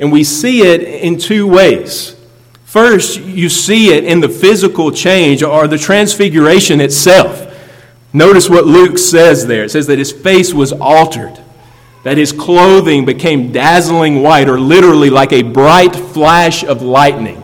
And 0.00 0.10
we 0.10 0.24
see 0.24 0.62
it 0.62 0.82
in 0.82 1.18
two 1.18 1.46
ways. 1.46 2.16
First, 2.64 3.20
you 3.20 3.48
see 3.48 3.92
it 3.92 4.04
in 4.04 4.20
the 4.20 4.28
physical 4.28 4.90
change 4.90 5.42
or 5.42 5.68
the 5.68 5.78
transfiguration 5.78 6.80
itself. 6.80 7.49
Notice 8.12 8.48
what 8.48 8.66
Luke 8.66 8.98
says 8.98 9.46
there. 9.46 9.64
It 9.64 9.70
says 9.70 9.86
that 9.86 9.98
his 9.98 10.12
face 10.12 10.52
was 10.52 10.72
altered 10.72 11.40
that 12.02 12.16
his 12.16 12.32
clothing 12.32 13.04
became 13.04 13.52
dazzling 13.52 14.22
white, 14.22 14.48
or 14.48 14.58
literally 14.58 15.10
like 15.10 15.32
a 15.32 15.42
bright 15.42 15.94
flash 15.94 16.64
of 16.64 16.82
lightning. 16.82 17.42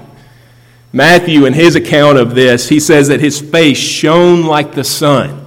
Matthew, 0.93 1.45
in 1.45 1.53
his 1.53 1.77
account 1.77 2.17
of 2.19 2.35
this, 2.35 2.69
he 2.69 2.81
says 2.81 3.09
that 3.09 3.21
his 3.21 3.39
face 3.39 3.77
shone 3.77 4.45
like 4.45 4.73
the 4.73 4.85
sun. 4.85 5.43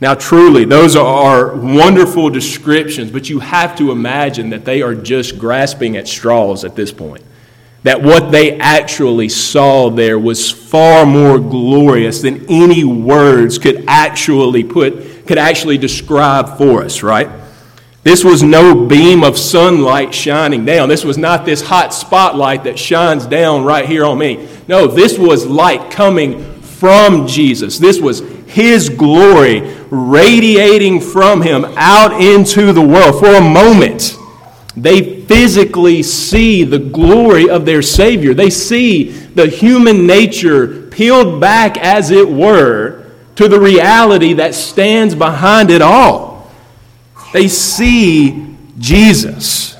Now, 0.00 0.14
truly, 0.14 0.64
those 0.64 0.96
are 0.96 1.54
wonderful 1.54 2.30
descriptions, 2.30 3.12
but 3.12 3.30
you 3.30 3.38
have 3.38 3.76
to 3.78 3.92
imagine 3.92 4.50
that 4.50 4.64
they 4.64 4.82
are 4.82 4.94
just 4.94 5.38
grasping 5.38 5.96
at 5.96 6.08
straws 6.08 6.64
at 6.64 6.74
this 6.74 6.90
point. 6.90 7.22
That 7.84 8.02
what 8.02 8.32
they 8.32 8.58
actually 8.58 9.28
saw 9.28 9.90
there 9.90 10.18
was 10.18 10.50
far 10.50 11.06
more 11.06 11.38
glorious 11.38 12.22
than 12.22 12.46
any 12.48 12.82
words 12.82 13.58
could 13.58 13.84
actually 13.86 14.64
put, 14.64 15.26
could 15.26 15.38
actually 15.38 15.78
describe 15.78 16.58
for 16.58 16.82
us, 16.82 17.02
right? 17.02 17.28
This 18.04 18.22
was 18.22 18.42
no 18.42 18.86
beam 18.86 19.24
of 19.24 19.38
sunlight 19.38 20.14
shining 20.14 20.66
down. 20.66 20.90
This 20.90 21.04
was 21.04 21.16
not 21.16 21.46
this 21.46 21.62
hot 21.62 21.94
spotlight 21.94 22.64
that 22.64 22.78
shines 22.78 23.26
down 23.26 23.64
right 23.64 23.86
here 23.86 24.04
on 24.04 24.18
me. 24.18 24.46
No, 24.68 24.86
this 24.86 25.18
was 25.18 25.46
light 25.46 25.90
coming 25.90 26.52
from 26.60 27.26
Jesus. 27.26 27.78
This 27.78 27.98
was 27.98 28.20
His 28.46 28.90
glory 28.90 29.74
radiating 29.90 31.00
from 31.00 31.40
Him 31.40 31.64
out 31.76 32.20
into 32.20 32.74
the 32.74 32.82
world. 32.82 33.18
For 33.18 33.34
a 33.34 33.40
moment, 33.40 34.18
they 34.76 35.23
physically 35.34 36.00
see 36.00 36.62
the 36.62 36.78
glory 36.78 37.50
of 37.50 37.66
their 37.66 37.82
Savior. 37.82 38.34
They 38.34 38.50
see 38.50 39.10
the 39.10 39.48
human 39.48 40.06
nature 40.06 40.82
peeled 40.92 41.40
back, 41.40 41.76
as 41.76 42.12
it 42.12 42.28
were, 42.28 43.04
to 43.34 43.48
the 43.48 43.58
reality 43.58 44.34
that 44.34 44.54
stands 44.54 45.12
behind 45.12 45.72
it 45.72 45.82
all. 45.82 46.52
They 47.32 47.48
see 47.48 48.56
Jesus. 48.78 49.73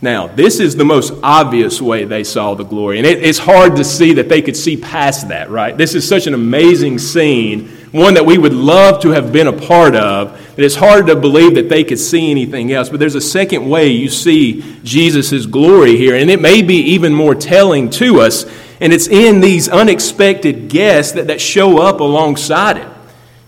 Now, 0.00 0.28
this 0.28 0.60
is 0.60 0.76
the 0.76 0.84
most 0.84 1.12
obvious 1.24 1.82
way 1.82 2.04
they 2.04 2.22
saw 2.22 2.54
the 2.54 2.64
glory. 2.64 2.98
And 2.98 3.06
it, 3.06 3.24
it's 3.24 3.38
hard 3.38 3.76
to 3.76 3.84
see 3.84 4.14
that 4.14 4.28
they 4.28 4.42
could 4.42 4.56
see 4.56 4.76
past 4.76 5.28
that, 5.28 5.50
right? 5.50 5.76
This 5.76 5.96
is 5.96 6.06
such 6.06 6.28
an 6.28 6.34
amazing 6.34 6.98
scene, 6.98 7.68
one 7.90 8.14
that 8.14 8.24
we 8.24 8.38
would 8.38 8.52
love 8.52 9.02
to 9.02 9.08
have 9.08 9.32
been 9.32 9.48
a 9.48 9.52
part 9.52 9.96
of, 9.96 10.38
that 10.54 10.64
it's 10.64 10.76
hard 10.76 11.08
to 11.08 11.16
believe 11.16 11.56
that 11.56 11.68
they 11.68 11.82
could 11.82 11.98
see 11.98 12.30
anything 12.30 12.70
else. 12.70 12.88
But 12.88 13.00
there's 13.00 13.16
a 13.16 13.20
second 13.20 13.68
way 13.68 13.88
you 13.88 14.08
see 14.08 14.62
Jesus' 14.84 15.46
glory 15.46 15.96
here, 15.96 16.14
and 16.14 16.30
it 16.30 16.40
may 16.40 16.62
be 16.62 16.76
even 16.76 17.12
more 17.12 17.34
telling 17.34 17.90
to 17.90 18.20
us. 18.20 18.44
And 18.80 18.92
it's 18.92 19.08
in 19.08 19.40
these 19.40 19.68
unexpected 19.68 20.68
guests 20.68 21.12
that, 21.12 21.26
that 21.26 21.40
show 21.40 21.82
up 21.82 21.98
alongside 21.98 22.76
it. 22.76 22.88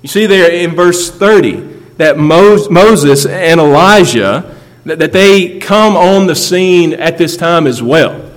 You 0.02 0.08
see 0.08 0.26
there 0.26 0.50
in 0.50 0.74
verse 0.74 1.12
30 1.12 1.60
that 1.98 2.18
Moses 2.18 3.24
and 3.24 3.60
Elijah, 3.60 4.56
that 4.84 5.12
they 5.12 5.58
come 5.58 5.96
on 5.96 6.26
the 6.26 6.34
scene 6.34 6.94
at 6.94 7.18
this 7.18 7.36
time 7.36 7.66
as 7.66 7.82
well. 7.82 8.30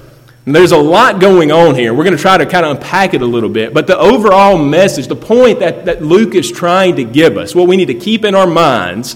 And 0.45 0.53
there's 0.53 0.73
a 0.73 0.77
lot 0.77 1.21
going 1.21 1.51
on 1.51 1.75
here. 1.75 1.93
We're 1.93 2.03
going 2.03 2.17
to 2.17 2.21
try 2.21 2.37
to 2.37 2.45
kind 2.45 2.65
of 2.65 2.75
unpack 2.75 3.13
it 3.13 3.21
a 3.21 3.25
little 3.25 3.49
bit. 3.49 3.73
But 3.73 3.87
the 3.87 3.97
overall 3.97 4.57
message, 4.57 5.07
the 5.07 5.15
point 5.15 5.59
that, 5.59 5.85
that 5.85 6.03
Luke 6.03 6.35
is 6.35 6.51
trying 6.51 6.97
to 6.97 7.05
give 7.05 7.37
us, 7.37 7.55
what 7.55 7.67
we 7.67 7.77
need 7.77 7.85
to 7.85 7.93
keep 7.93 8.25
in 8.25 8.35
our 8.35 8.47
minds, 8.47 9.15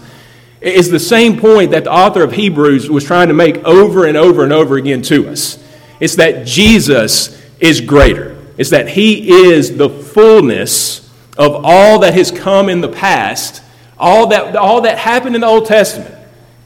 is 0.61 0.89
the 0.89 0.99
same 0.99 1.37
point 1.37 1.71
that 1.71 1.83
the 1.83 1.91
author 1.91 2.23
of 2.23 2.31
Hebrews 2.31 2.89
was 2.89 3.03
trying 3.03 3.27
to 3.27 3.33
make 3.33 3.57
over 3.65 4.05
and 4.05 4.15
over 4.15 4.43
and 4.43 4.53
over 4.53 4.77
again 4.77 5.01
to 5.03 5.27
us. 5.29 5.61
It's 5.99 6.15
that 6.15 6.47
Jesus 6.47 7.41
is 7.59 7.81
greater, 7.81 8.37
it's 8.57 8.69
that 8.69 8.87
He 8.87 9.29
is 9.49 9.77
the 9.77 9.89
fullness 9.89 11.07
of 11.37 11.61
all 11.63 11.99
that 11.99 12.13
has 12.13 12.31
come 12.31 12.69
in 12.69 12.81
the 12.81 12.89
past, 12.89 13.61
all 13.99 14.27
that, 14.27 14.55
all 14.55 14.81
that 14.81 14.97
happened 14.97 15.35
in 15.35 15.41
the 15.41 15.47
Old 15.47 15.65
Testament, 15.65 16.16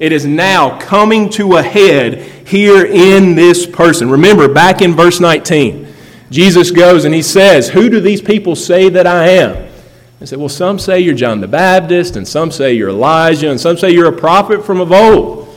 it 0.01 0.11
is 0.11 0.25
now 0.25 0.79
coming 0.79 1.29
to 1.29 1.57
a 1.57 1.63
head 1.63 2.21
here 2.47 2.85
in 2.85 3.35
this 3.35 3.65
person. 3.65 4.09
Remember, 4.09 4.51
back 4.51 4.81
in 4.81 4.95
verse 4.95 5.19
19, 5.19 5.87
Jesus 6.29 6.71
goes 6.71 7.05
and 7.05 7.13
he 7.13 7.21
says, 7.21 7.69
Who 7.69 7.89
do 7.89 8.01
these 8.01 8.21
people 8.21 8.55
say 8.55 8.89
that 8.89 9.07
I 9.07 9.29
am? 9.29 9.71
They 10.19 10.25
said, 10.25 10.39
Well, 10.39 10.49
some 10.49 10.79
say 10.79 10.99
you're 10.99 11.13
John 11.13 11.39
the 11.39 11.47
Baptist, 11.47 12.15
and 12.15 12.27
some 12.27 12.51
say 12.51 12.73
you're 12.73 12.89
Elijah, 12.89 13.49
and 13.49 13.59
some 13.59 13.77
say 13.77 13.91
you're 13.91 14.13
a 14.13 14.17
prophet 14.17 14.65
from 14.65 14.81
of 14.81 14.91
old. 14.91 15.47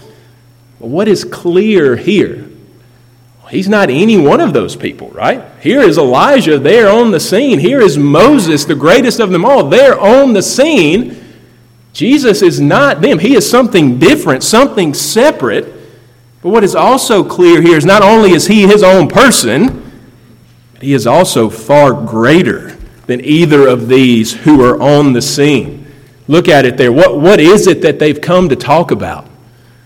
But 0.78 0.88
what 0.88 1.08
is 1.08 1.24
clear 1.24 1.96
here 1.96 2.50
He's 3.50 3.68
not 3.68 3.90
any 3.90 4.16
one 4.16 4.40
of 4.40 4.52
those 4.52 4.74
people, 4.74 5.10
right? 5.10 5.44
Here 5.60 5.80
is 5.80 5.98
Elijah 5.98 6.58
there 6.58 6.90
on 6.90 7.12
the 7.12 7.20
scene. 7.20 7.58
Here 7.58 7.80
is 7.80 7.96
Moses, 7.96 8.64
the 8.64 8.74
greatest 8.74 9.20
of 9.20 9.30
them 9.30 9.44
all, 9.44 9.68
there 9.68 9.98
on 9.98 10.32
the 10.32 10.42
scene. 10.42 11.23
Jesus 11.94 12.42
is 12.42 12.60
not 12.60 13.00
them. 13.00 13.20
He 13.20 13.34
is 13.36 13.48
something 13.48 13.98
different, 13.98 14.42
something 14.42 14.92
separate. 14.92 15.72
But 16.42 16.50
what 16.50 16.64
is 16.64 16.74
also 16.74 17.24
clear 17.24 17.62
here 17.62 17.78
is 17.78 17.86
not 17.86 18.02
only 18.02 18.32
is 18.32 18.48
he 18.48 18.66
his 18.66 18.82
own 18.82 19.08
person, 19.08 19.92
but 20.72 20.82
he 20.82 20.92
is 20.92 21.06
also 21.06 21.48
far 21.48 21.92
greater 21.92 22.76
than 23.06 23.24
either 23.24 23.68
of 23.68 23.86
these 23.86 24.32
who 24.32 24.62
are 24.62 24.80
on 24.82 25.12
the 25.12 25.22
scene. 25.22 25.86
Look 26.26 26.48
at 26.48 26.66
it 26.66 26.76
there. 26.76 26.92
What, 26.92 27.20
what 27.20 27.38
is 27.38 27.68
it 27.68 27.80
that 27.82 27.98
they've 28.00 28.20
come 28.20 28.48
to 28.48 28.56
talk 28.56 28.90
about? 28.90 29.28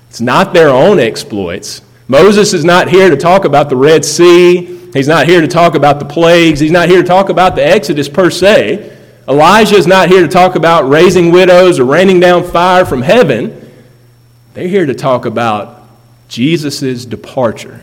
It's 0.08 0.20
not 0.20 0.54
their 0.54 0.70
own 0.70 0.98
exploits. 0.98 1.82
Moses 2.08 2.54
is 2.54 2.64
not 2.64 2.88
here 2.88 3.10
to 3.10 3.16
talk 3.16 3.44
about 3.44 3.68
the 3.68 3.76
Red 3.76 4.02
Sea. 4.02 4.78
He's 4.94 5.08
not 5.08 5.28
here 5.28 5.42
to 5.42 5.48
talk 5.48 5.74
about 5.74 5.98
the 5.98 6.06
plagues. 6.06 6.58
He's 6.58 6.70
not 6.70 6.88
here 6.88 7.02
to 7.02 7.06
talk 7.06 7.28
about 7.28 7.54
the 7.54 7.66
Exodus 7.66 8.08
per 8.08 8.30
se. 8.30 8.97
Elijah 9.28 9.76
is 9.76 9.86
not 9.86 10.08
here 10.08 10.22
to 10.22 10.28
talk 10.28 10.54
about 10.54 10.88
raising 10.88 11.30
widows 11.30 11.78
or 11.78 11.84
raining 11.84 12.18
down 12.18 12.42
fire 12.42 12.84
from 12.84 13.02
heaven. 13.02 13.70
They're 14.54 14.68
here 14.68 14.86
to 14.86 14.94
talk 14.94 15.26
about 15.26 15.86
Jesus' 16.28 17.04
departure. 17.04 17.82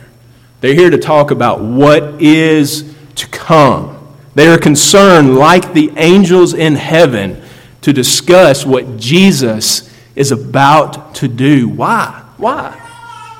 They're 0.61 0.73
here 0.73 0.89
to 0.89 0.97
talk 0.97 1.29
about 1.31 1.61
what 1.61 2.21
is 2.21 2.95
to 3.15 3.27
come. 3.27 4.15
They 4.33 4.47
are 4.47 4.57
concerned, 4.57 5.35
like 5.35 5.73
the 5.73 5.91
angels 5.97 6.53
in 6.53 6.75
heaven, 6.75 7.41
to 7.81 7.93
discuss 7.93 8.65
what 8.65 8.97
Jesus 8.97 9.93
is 10.15 10.31
about 10.31 11.13
to 11.15 11.27
do. 11.27 11.69
Why? 11.69 12.23
Why? 12.37 12.81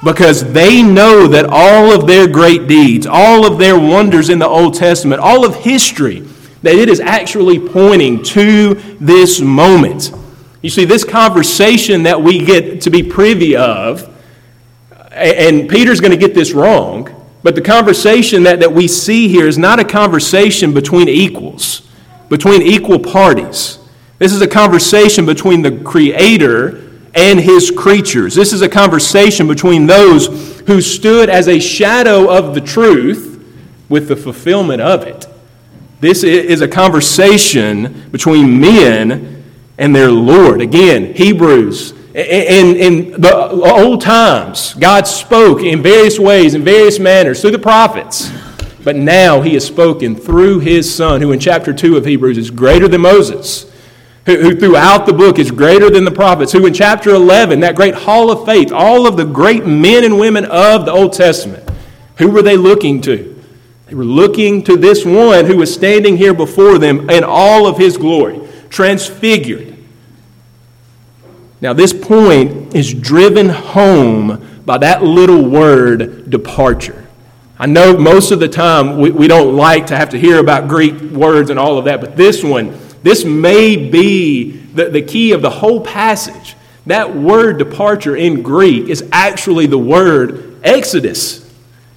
because 0.05 0.53
they 0.53 0.83
know 0.83 1.25
that 1.27 1.47
all 1.49 1.91
of 1.91 2.05
their 2.05 2.27
great 2.27 2.67
deeds, 2.67 3.07
all 3.07 3.51
of 3.51 3.57
their 3.57 3.77
wonders 3.77 4.29
in 4.29 4.37
the 4.37 4.47
Old 4.47 4.75
Testament, 4.75 5.19
all 5.19 5.43
of 5.43 5.55
history, 5.55 6.23
that 6.65 6.73
it 6.73 6.89
is 6.89 6.99
actually 6.99 7.59
pointing 7.59 8.23
to 8.23 8.73
this 8.99 9.39
moment. 9.39 10.11
You 10.63 10.71
see, 10.71 10.83
this 10.83 11.03
conversation 11.03 12.01
that 12.03 12.19
we 12.19 12.43
get 12.43 12.81
to 12.81 12.89
be 12.89 13.03
privy 13.03 13.55
of, 13.55 14.11
and 15.11 15.69
Peter's 15.69 16.01
going 16.01 16.09
to 16.09 16.17
get 16.17 16.33
this 16.33 16.53
wrong, 16.53 17.07
but 17.43 17.53
the 17.53 17.61
conversation 17.61 18.41
that, 18.43 18.61
that 18.61 18.73
we 18.73 18.87
see 18.87 19.27
here 19.27 19.47
is 19.47 19.59
not 19.59 19.79
a 19.79 19.85
conversation 19.85 20.73
between 20.73 21.07
equals, 21.07 21.87
between 22.29 22.63
equal 22.63 22.97
parties. 22.97 23.77
This 24.17 24.33
is 24.33 24.41
a 24.41 24.47
conversation 24.47 25.23
between 25.23 25.61
the 25.61 25.83
Creator 25.83 26.81
and 27.13 27.39
his 27.39 27.69
creatures. 27.69 28.33
This 28.33 28.53
is 28.53 28.63
a 28.63 28.69
conversation 28.69 29.47
between 29.47 29.85
those 29.85 30.61
who 30.61 30.81
stood 30.81 31.29
as 31.29 31.47
a 31.47 31.59
shadow 31.59 32.35
of 32.35 32.55
the 32.55 32.61
truth 32.61 33.33
with 33.87 34.07
the 34.07 34.15
fulfillment 34.15 34.81
of 34.81 35.03
it. 35.03 35.27
This 35.99 36.23
is 36.23 36.61
a 36.61 36.67
conversation 36.67 38.09
between 38.11 38.59
men 38.59 39.43
and 39.77 39.95
their 39.95 40.11
Lord. 40.11 40.61
Again, 40.61 41.13
Hebrews 41.13 41.93
In, 42.15 42.77
in 42.77 43.21
the 43.21 43.35
old 43.35 43.99
times, 43.99 44.73
God 44.75 45.05
spoke 45.05 45.61
in 45.61 45.81
various 45.83 46.17
ways, 46.17 46.53
in 46.53 46.63
various 46.63 46.97
manners, 46.97 47.41
through 47.41 47.51
the 47.51 47.59
prophets. 47.59 48.31
But 48.85 48.95
now 48.95 49.41
he 49.41 49.53
has 49.55 49.65
spoken 49.65 50.15
through 50.15 50.59
his 50.59 50.93
Son, 50.93 51.19
who 51.19 51.33
in 51.33 51.41
chapter 51.41 51.73
2 51.73 51.97
of 51.97 52.05
Hebrews 52.05 52.37
is 52.37 52.51
greater 52.51 52.87
than 52.87 53.01
Moses, 53.01 53.69
who, 54.25 54.37
who 54.37 54.55
throughout 54.55 55.05
the 55.05 55.11
book 55.11 55.39
is 55.39 55.51
greater 55.51 55.89
than 55.89 56.05
the 56.05 56.11
prophets, 56.11 56.53
who 56.53 56.65
in 56.65 56.73
chapter 56.73 57.09
11, 57.09 57.59
that 57.59 57.75
great 57.75 57.95
hall 57.95 58.31
of 58.31 58.45
faith, 58.45 58.71
all 58.71 59.07
of 59.07 59.17
the 59.17 59.25
great 59.25 59.65
men 59.65 60.05
and 60.05 60.17
women 60.17 60.45
of 60.45 60.85
the 60.85 60.93
Old 60.93 61.11
Testament, 61.11 61.69
who 62.17 62.29
were 62.29 62.41
they 62.41 62.55
looking 62.55 63.01
to? 63.01 63.34
They 63.87 63.95
were 63.95 64.03
looking 64.03 64.63
to 64.63 64.77
this 64.77 65.05
one 65.05 65.45
who 65.45 65.57
was 65.57 65.73
standing 65.73 66.17
here 66.17 66.33
before 66.33 66.77
them 66.77 67.09
in 67.09 67.23
all 67.23 67.67
of 67.67 67.77
his 67.77 67.97
glory, 67.97 68.39
transfigured 68.69 69.75
now, 71.61 71.73
this 71.73 71.93
point 71.93 72.75
is 72.75 72.93
driven 72.93 73.49
home 73.49 74.61
by 74.65 74.77
that 74.79 75.03
little 75.03 75.47
word, 75.49 76.29
departure. 76.29 77.07
I 77.57 77.65
know 77.65 77.97
most 77.97 78.31
of 78.31 78.39
the 78.39 78.49
time 78.49 78.99
we, 78.99 79.09
we 79.09 79.27
don't 79.27 79.55
like 79.55 79.87
to 79.87 79.97
have 79.97 80.09
to 80.09 80.19
hear 80.19 80.39
about 80.39 80.67
Greek 80.67 80.99
words 81.01 81.49
and 81.49 81.57
all 81.57 81.77
of 81.77 81.85
that, 81.85 82.01
but 82.01 82.17
this 82.17 82.43
one, 82.43 82.77
this 83.01 83.23
may 83.23 83.77
be 83.77 84.51
the, 84.51 84.89
the 84.89 85.01
key 85.01 85.31
of 85.31 85.41
the 85.41 85.49
whole 85.49 85.79
passage. 85.79 86.55
That 86.87 87.15
word 87.15 87.57
departure 87.57 88.15
in 88.15 88.43
Greek 88.43 88.89
is 88.89 89.07
actually 89.11 89.65
the 89.65 89.77
word 89.77 90.59
exodus. 90.63 91.44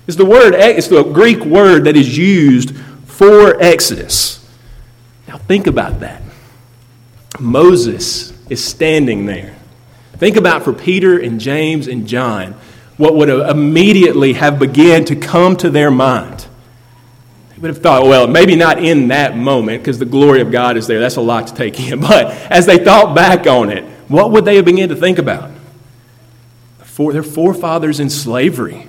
It's 0.09 0.17
the 0.17 0.27
word, 0.27 0.55
it's 0.55 0.89
the 0.89 1.05
Greek 1.05 1.45
word 1.45 1.85
that 1.85 1.97
is 1.97 2.19
used 2.19 2.77
for 3.07 3.63
exodus. 3.63 4.45
Now 5.29 5.39
think 5.39 5.69
about 5.69 6.01
that. 6.01 6.23
Moses 7.39 8.33
is 8.51 8.65
standing 8.65 9.27
there 9.27 9.59
Think 10.19 10.37
about 10.37 10.65
for 10.65 10.73
Peter 10.73 11.17
and 11.17 11.39
James 11.39 11.87
and 11.87 12.07
John 12.07 12.55
what 12.97 13.15
would 13.15 13.29
immediately 13.29 14.33
have 14.33 14.59
began 14.59 15.05
to 15.05 15.15
come 15.15 15.57
to 15.59 15.71
their 15.71 15.93
mind. 15.93 16.45
They 17.51 17.59
would 17.59 17.69
have 17.69 17.79
thought, 17.79 18.03
well, 18.03 18.27
maybe 18.27 18.57
not 18.57 18.83
in 18.83 19.09
that 19.09 19.37
moment 19.37 19.81
because 19.81 20.01
the 20.01 20.05
glory 20.05 20.41
of 20.41 20.51
God 20.51 20.77
is 20.77 20.89
there. 20.89 20.99
That's 20.99 21.15
a 21.15 21.21
lot 21.21 21.47
to 21.47 21.55
take 21.55 21.79
in. 21.79 22.01
But 22.09 22.27
as 22.51 22.67
they 22.67 22.79
thought 22.79 23.15
back 23.15 23.47
on 23.47 23.71
it, 23.71 23.85
what 24.09 24.33
would 24.33 24.45
they 24.45 24.57
have 24.57 24.65
begun 24.65 24.89
to 24.89 24.97
think 24.97 25.19
about? 25.19 25.53
Their 26.97 27.23
forefathers 27.23 28.01
in 28.01 28.11
slavery. 28.11 28.89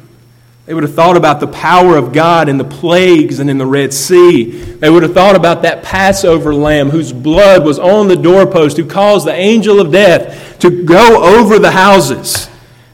They 0.69 0.75
would 0.75 0.83
have 0.83 0.93
thought 0.93 1.17
about 1.17 1.39
the 1.39 1.47
power 1.47 1.97
of 1.97 2.13
God 2.13 2.47
in 2.47 2.59
the 2.59 2.63
plagues 2.63 3.39
and 3.39 3.49
in 3.49 3.57
the 3.57 3.65
Red 3.65 3.91
Sea. 3.91 4.51
They 4.51 4.87
would 4.87 5.01
have 5.01 5.15
thought 5.15 5.35
about 5.35 5.63
that 5.63 5.81
Passover 5.81 6.53
lamb 6.53 6.91
whose 6.91 7.11
blood 7.11 7.65
was 7.65 7.79
on 7.79 8.07
the 8.07 8.15
doorpost, 8.15 8.77
who 8.77 8.85
caused 8.85 9.25
the 9.25 9.33
angel 9.33 9.81
of 9.81 9.91
death 9.91 10.59
to 10.59 10.83
go 10.83 11.23
over 11.39 11.57
the 11.57 11.71
houses. 11.71 12.47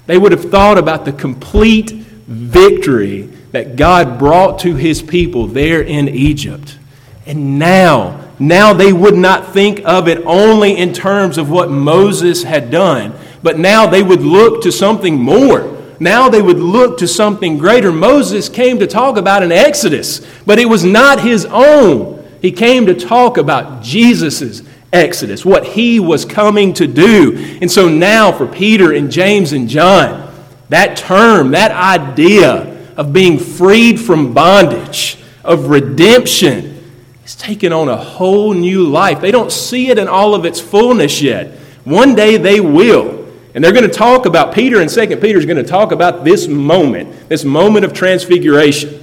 They 0.06 0.18
would 0.18 0.32
have 0.32 0.50
thought 0.50 0.78
about 0.78 1.04
the 1.04 1.12
complete 1.12 1.92
victory 1.92 3.24
that 3.52 3.76
God 3.76 4.18
brought 4.20 4.60
to 4.60 4.76
his 4.76 5.02
people 5.02 5.46
there 5.46 5.82
in 5.82 6.08
Egypt. 6.08 6.78
And 7.26 7.60
now, 7.60 8.30
now 8.40 8.72
they 8.72 8.94
would 8.94 9.18
not 9.18 9.52
think 9.52 9.82
of 9.84 10.08
it 10.08 10.24
only 10.26 10.78
in 10.78 10.94
terms 10.94 11.38
of 11.38 11.50
what 11.50 11.70
Moses 11.70 12.44
had 12.44 12.72
done, 12.72 13.14
but 13.44 13.60
now 13.60 13.86
they 13.86 14.02
would 14.02 14.22
look 14.22 14.62
to 14.64 14.72
something 14.72 15.20
more 15.20 15.75
now 16.00 16.30
they 16.30 16.42
would 16.42 16.60
look 16.60 16.98
to 17.00 17.08
something 17.08 17.58
greater. 17.58 17.92
Moses 17.92 18.50
came 18.50 18.80
to 18.80 18.88
talk 18.88 19.18
about 19.18 19.44
an 19.44 19.52
exodus, 19.52 20.26
but 20.46 20.60
it 20.60 20.66
was 20.66 20.84
not 20.84 21.22
his 21.22 21.46
own. 21.46 22.26
He 22.42 22.52
came 22.52 22.86
to 22.88 22.94
talk 22.94 23.38
about 23.38 23.82
Jesus' 23.82 24.62
exodus, 24.92 25.46
what 25.46 25.66
he 25.66 26.00
was 26.00 26.26
coming 26.26 26.74
to 26.74 26.88
do. 26.88 27.58
And 27.62 27.72
so 27.72 27.90
now 27.90 28.32
for 28.32 28.48
Peter 28.48 28.94
and 28.94 29.12
James 29.12 29.54
and 29.54 29.68
John, 29.68 30.34
that 30.70 30.98
term, 30.98 31.52
that 31.52 31.72
idea 31.72 32.76
of 32.98 33.14
being 33.14 33.38
freed 33.38 34.00
from 34.00 34.34
bondage, 34.34 35.18
of 35.44 35.68
redemption, 35.68 36.84
is 37.24 37.36
taking 37.36 37.74
on 37.74 37.90
a 37.90 37.98
whole 37.98 38.54
new 38.54 38.84
life. 38.88 39.22
They 39.22 39.32
don't 39.32 39.52
see 39.52 39.90
it 39.90 39.98
in 39.98 40.08
all 40.08 40.34
of 40.34 40.46
its 40.46 40.60
fullness 40.60 41.22
yet. 41.22 41.52
One 41.84 42.16
day 42.16 42.38
they 42.38 42.60
will. 42.60 43.15
And 43.56 43.64
they're 43.64 43.72
going 43.72 43.90
to 43.90 43.96
talk 43.98 44.26
about, 44.26 44.54
Peter 44.54 44.82
and 44.82 44.90
2 44.90 45.16
Peter 45.18 45.40
is 45.40 45.46
going 45.46 45.56
to 45.56 45.64
talk 45.64 45.94
about 45.94 46.26
this 46.26 46.46
moment, 46.46 47.30
this 47.30 47.46
moment 47.46 47.86
of 47.86 47.94
transfiguration. 47.94 49.02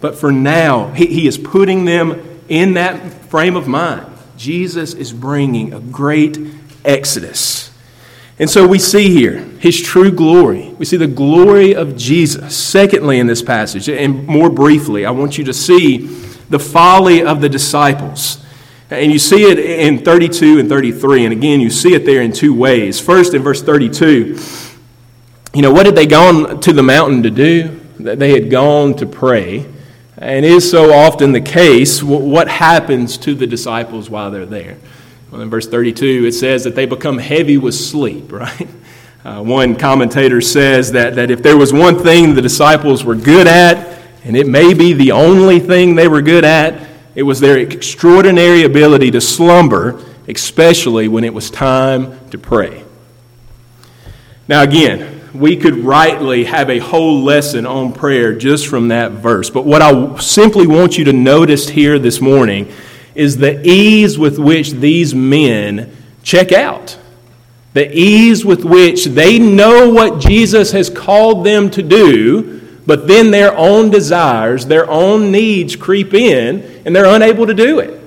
But 0.00 0.16
for 0.16 0.32
now, 0.32 0.92
he, 0.92 1.06
he 1.06 1.28
is 1.28 1.36
putting 1.36 1.84
them 1.84 2.40
in 2.48 2.74
that 2.74 3.12
frame 3.28 3.54
of 3.54 3.68
mind. 3.68 4.06
Jesus 4.38 4.94
is 4.94 5.12
bringing 5.12 5.74
a 5.74 5.80
great 5.80 6.38
exodus. 6.86 7.70
And 8.38 8.48
so 8.48 8.66
we 8.66 8.78
see 8.78 9.10
here 9.10 9.40
his 9.58 9.78
true 9.82 10.10
glory. 10.10 10.70
We 10.78 10.86
see 10.86 10.96
the 10.96 11.06
glory 11.06 11.74
of 11.74 11.96
Jesus. 11.96 12.56
Secondly, 12.56 13.18
in 13.18 13.26
this 13.26 13.42
passage, 13.42 13.90
and 13.90 14.26
more 14.26 14.48
briefly, 14.48 15.04
I 15.04 15.10
want 15.10 15.36
you 15.36 15.44
to 15.44 15.52
see 15.52 16.06
the 16.48 16.58
folly 16.58 17.22
of 17.22 17.42
the 17.42 17.48
disciples. 17.50 18.42
And 18.90 19.12
you 19.12 19.18
see 19.18 19.42
it 19.42 19.58
in 19.58 19.98
32 19.98 20.60
and 20.60 20.68
33. 20.68 21.24
And 21.24 21.32
again, 21.32 21.60
you 21.60 21.70
see 21.70 21.94
it 21.94 22.06
there 22.06 22.22
in 22.22 22.32
two 22.32 22.54
ways. 22.54 22.98
First, 22.98 23.34
in 23.34 23.42
verse 23.42 23.62
32, 23.62 24.38
you 25.54 25.62
know, 25.62 25.72
what 25.72 25.86
had 25.86 25.94
they 25.94 26.06
gone 26.06 26.60
to 26.60 26.72
the 26.72 26.82
mountain 26.82 27.22
to 27.24 27.30
do? 27.30 27.80
They 27.98 28.32
had 28.32 28.50
gone 28.50 28.94
to 28.94 29.06
pray. 29.06 29.66
And 30.16 30.44
is 30.44 30.68
so 30.68 30.92
often 30.92 31.32
the 31.32 31.40
case, 31.40 32.02
what 32.02 32.48
happens 32.48 33.18
to 33.18 33.34
the 33.34 33.46
disciples 33.46 34.08
while 34.08 34.30
they're 34.30 34.46
there? 34.46 34.78
Well, 35.30 35.42
in 35.42 35.50
verse 35.50 35.68
32, 35.68 36.24
it 36.26 36.32
says 36.32 36.64
that 36.64 36.74
they 36.74 36.86
become 36.86 37.18
heavy 37.18 37.58
with 37.58 37.74
sleep, 37.74 38.32
right? 38.32 38.68
Uh, 39.24 39.42
one 39.42 39.76
commentator 39.76 40.40
says 40.40 40.92
that, 40.92 41.16
that 41.16 41.30
if 41.30 41.42
there 41.42 41.56
was 41.56 41.72
one 41.72 41.98
thing 41.98 42.34
the 42.34 42.42
disciples 42.42 43.04
were 43.04 43.14
good 43.14 43.46
at, 43.46 44.00
and 44.24 44.36
it 44.36 44.46
may 44.46 44.72
be 44.72 44.94
the 44.94 45.12
only 45.12 45.60
thing 45.60 45.94
they 45.94 46.08
were 46.08 46.22
good 46.22 46.44
at, 46.44 46.87
it 47.18 47.24
was 47.24 47.40
their 47.40 47.58
extraordinary 47.58 48.62
ability 48.62 49.10
to 49.10 49.20
slumber, 49.20 50.00
especially 50.28 51.08
when 51.08 51.24
it 51.24 51.34
was 51.34 51.50
time 51.50 52.16
to 52.30 52.38
pray. 52.38 52.84
Now, 54.46 54.62
again, 54.62 55.28
we 55.34 55.56
could 55.56 55.78
rightly 55.78 56.44
have 56.44 56.70
a 56.70 56.78
whole 56.78 57.20
lesson 57.24 57.66
on 57.66 57.92
prayer 57.92 58.34
just 58.38 58.68
from 58.68 58.86
that 58.88 59.10
verse. 59.10 59.50
But 59.50 59.64
what 59.64 59.82
I 59.82 60.16
simply 60.20 60.68
want 60.68 60.96
you 60.96 61.06
to 61.06 61.12
notice 61.12 61.68
here 61.68 61.98
this 61.98 62.20
morning 62.20 62.72
is 63.16 63.36
the 63.36 63.66
ease 63.68 64.16
with 64.16 64.38
which 64.38 64.70
these 64.70 65.12
men 65.12 65.96
check 66.22 66.52
out. 66.52 66.96
The 67.72 67.90
ease 67.92 68.44
with 68.44 68.64
which 68.64 69.06
they 69.06 69.40
know 69.40 69.90
what 69.90 70.20
Jesus 70.20 70.70
has 70.70 70.88
called 70.88 71.44
them 71.44 71.68
to 71.70 71.82
do, 71.82 72.58
but 72.88 73.06
then 73.06 73.30
their 73.30 73.54
own 73.54 73.90
desires, 73.90 74.64
their 74.64 74.88
own 74.88 75.30
needs 75.30 75.76
creep 75.76 76.14
in, 76.14 76.77
and 76.88 76.96
they're 76.96 77.04
unable 77.04 77.46
to 77.46 77.52
do 77.52 77.80
it. 77.80 78.00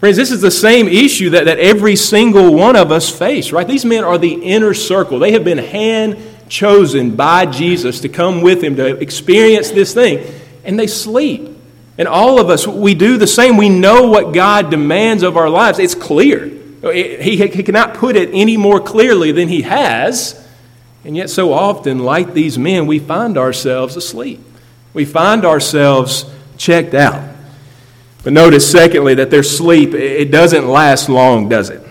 Friends, 0.00 0.16
this 0.16 0.30
is 0.30 0.40
the 0.40 0.50
same 0.50 0.88
issue 0.88 1.28
that, 1.28 1.44
that 1.44 1.58
every 1.58 1.94
single 1.94 2.54
one 2.54 2.74
of 2.74 2.90
us 2.90 3.10
face, 3.10 3.52
right? 3.52 3.68
These 3.68 3.84
men 3.84 4.02
are 4.02 4.16
the 4.16 4.32
inner 4.32 4.72
circle. 4.72 5.18
They 5.18 5.32
have 5.32 5.44
been 5.44 5.58
hand 5.58 6.16
chosen 6.48 7.16
by 7.16 7.44
Jesus 7.44 8.00
to 8.00 8.08
come 8.08 8.40
with 8.40 8.64
him 8.64 8.76
to 8.76 8.96
experience 8.96 9.72
this 9.72 9.92
thing, 9.92 10.26
and 10.64 10.78
they 10.78 10.86
sleep. 10.86 11.54
And 11.98 12.08
all 12.08 12.40
of 12.40 12.48
us, 12.48 12.66
we 12.66 12.94
do 12.94 13.18
the 13.18 13.26
same. 13.26 13.58
We 13.58 13.68
know 13.68 14.08
what 14.08 14.32
God 14.32 14.70
demands 14.70 15.22
of 15.22 15.36
our 15.36 15.50
lives. 15.50 15.78
It's 15.78 15.94
clear. 15.94 16.46
He, 16.46 17.36
he 17.36 17.62
cannot 17.62 17.92
put 17.92 18.16
it 18.16 18.30
any 18.32 18.56
more 18.56 18.80
clearly 18.80 19.32
than 19.32 19.48
he 19.48 19.60
has. 19.60 20.48
And 21.04 21.14
yet, 21.14 21.28
so 21.28 21.52
often, 21.52 21.98
like 21.98 22.32
these 22.32 22.56
men, 22.56 22.86
we 22.86 23.00
find 23.00 23.36
ourselves 23.36 23.96
asleep. 23.96 24.40
We 24.94 25.04
find 25.04 25.44
ourselves 25.44 26.24
checked 26.56 26.94
out. 26.94 27.27
But 28.24 28.32
notice, 28.32 28.70
secondly, 28.70 29.14
that 29.14 29.30
their 29.30 29.42
sleep, 29.42 29.94
it 29.94 30.30
doesn't 30.30 30.66
last 30.66 31.08
long, 31.08 31.48
does 31.48 31.70
it? 31.70 31.82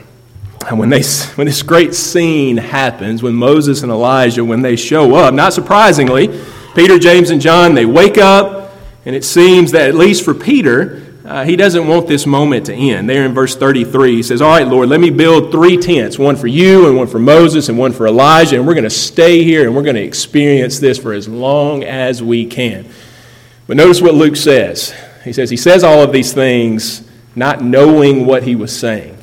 And 0.67 0.77
when, 0.77 0.89
they, 0.89 1.03
when 1.35 1.47
this 1.47 1.63
great 1.63 1.93
scene 1.93 2.57
happens, 2.57 3.23
when 3.23 3.35
Moses 3.35 3.83
and 3.83 3.91
Elijah, 3.91 4.43
when 4.43 4.61
they 4.61 4.75
show 4.75 5.15
up, 5.15 5.33
not 5.33 5.53
surprisingly, 5.53 6.27
Peter, 6.75 6.99
James, 6.99 7.29
and 7.29 7.41
John, 7.41 7.73
they 7.73 7.85
wake 7.85 8.17
up, 8.17 8.73
and 9.05 9.15
it 9.15 9.23
seems 9.23 9.71
that 9.71 9.87
at 9.87 9.95
least 9.95 10.23
for 10.23 10.33
Peter, 10.33 11.03
uh, 11.25 11.43
he 11.43 11.55
doesn't 11.55 11.87
want 11.87 12.07
this 12.07 12.25
moment 12.25 12.67
to 12.67 12.73
end. 12.73 13.09
There 13.09 13.25
in 13.25 13.33
verse 13.33 13.55
33, 13.55 14.15
he 14.15 14.23
says, 14.23 14.41
All 14.41 14.49
right, 14.49 14.67
Lord, 14.67 14.87
let 14.87 15.01
me 15.01 15.09
build 15.09 15.51
three 15.51 15.75
tents 15.75 16.17
one 16.17 16.35
for 16.35 16.47
you, 16.47 16.87
and 16.87 16.95
one 16.95 17.07
for 17.07 17.19
Moses, 17.19 17.67
and 17.67 17.77
one 17.77 17.91
for 17.91 18.07
Elijah, 18.07 18.55
and 18.55 18.65
we're 18.65 18.75
going 18.75 18.85
to 18.85 18.89
stay 18.89 19.43
here 19.43 19.65
and 19.65 19.75
we're 19.75 19.83
going 19.83 19.95
to 19.95 20.03
experience 20.03 20.79
this 20.79 20.97
for 20.97 21.13
as 21.13 21.27
long 21.27 21.83
as 21.83 22.23
we 22.23 22.45
can. 22.45 22.87
But 23.65 23.75
notice 23.75 24.01
what 24.01 24.13
Luke 24.13 24.37
says. 24.37 24.93
He 25.27 25.33
says, 25.33 25.49
He 25.49 25.57
says 25.57 25.83
all 25.83 26.01
of 26.01 26.11
these 26.11 26.33
things 26.33 27.07
not 27.35 27.63
knowing 27.63 28.25
what 28.25 28.43
he 28.43 28.55
was 28.55 28.75
saying. 28.75 29.17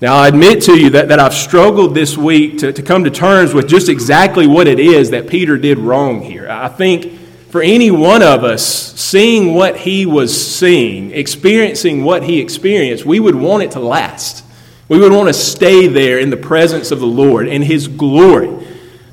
Now, 0.00 0.16
I 0.16 0.28
admit 0.28 0.62
to 0.64 0.78
you 0.78 0.90
that, 0.90 1.08
that 1.08 1.18
I've 1.18 1.34
struggled 1.34 1.94
this 1.94 2.16
week 2.16 2.58
to, 2.58 2.72
to 2.72 2.82
come 2.82 3.04
to 3.04 3.10
terms 3.10 3.54
with 3.54 3.68
just 3.68 3.88
exactly 3.88 4.46
what 4.46 4.68
it 4.68 4.78
is 4.78 5.10
that 5.10 5.26
Peter 5.26 5.56
did 5.56 5.78
wrong 5.78 6.22
here. 6.22 6.48
I 6.48 6.68
think 6.68 7.18
for 7.50 7.62
any 7.62 7.90
one 7.90 8.22
of 8.22 8.44
us, 8.44 8.64
seeing 8.64 9.54
what 9.54 9.78
he 9.78 10.04
was 10.04 10.34
seeing, 10.34 11.12
experiencing 11.12 12.04
what 12.04 12.22
he 12.22 12.40
experienced, 12.40 13.06
we 13.06 13.20
would 13.20 13.34
want 13.34 13.62
it 13.62 13.70
to 13.72 13.80
last. 13.80 14.44
We 14.88 14.98
would 14.98 15.12
want 15.12 15.28
to 15.28 15.34
stay 15.34 15.88
there 15.88 16.18
in 16.18 16.30
the 16.30 16.36
presence 16.36 16.90
of 16.90 17.00
the 17.00 17.06
Lord 17.06 17.48
in 17.48 17.62
His 17.62 17.88
glory. 17.88 18.66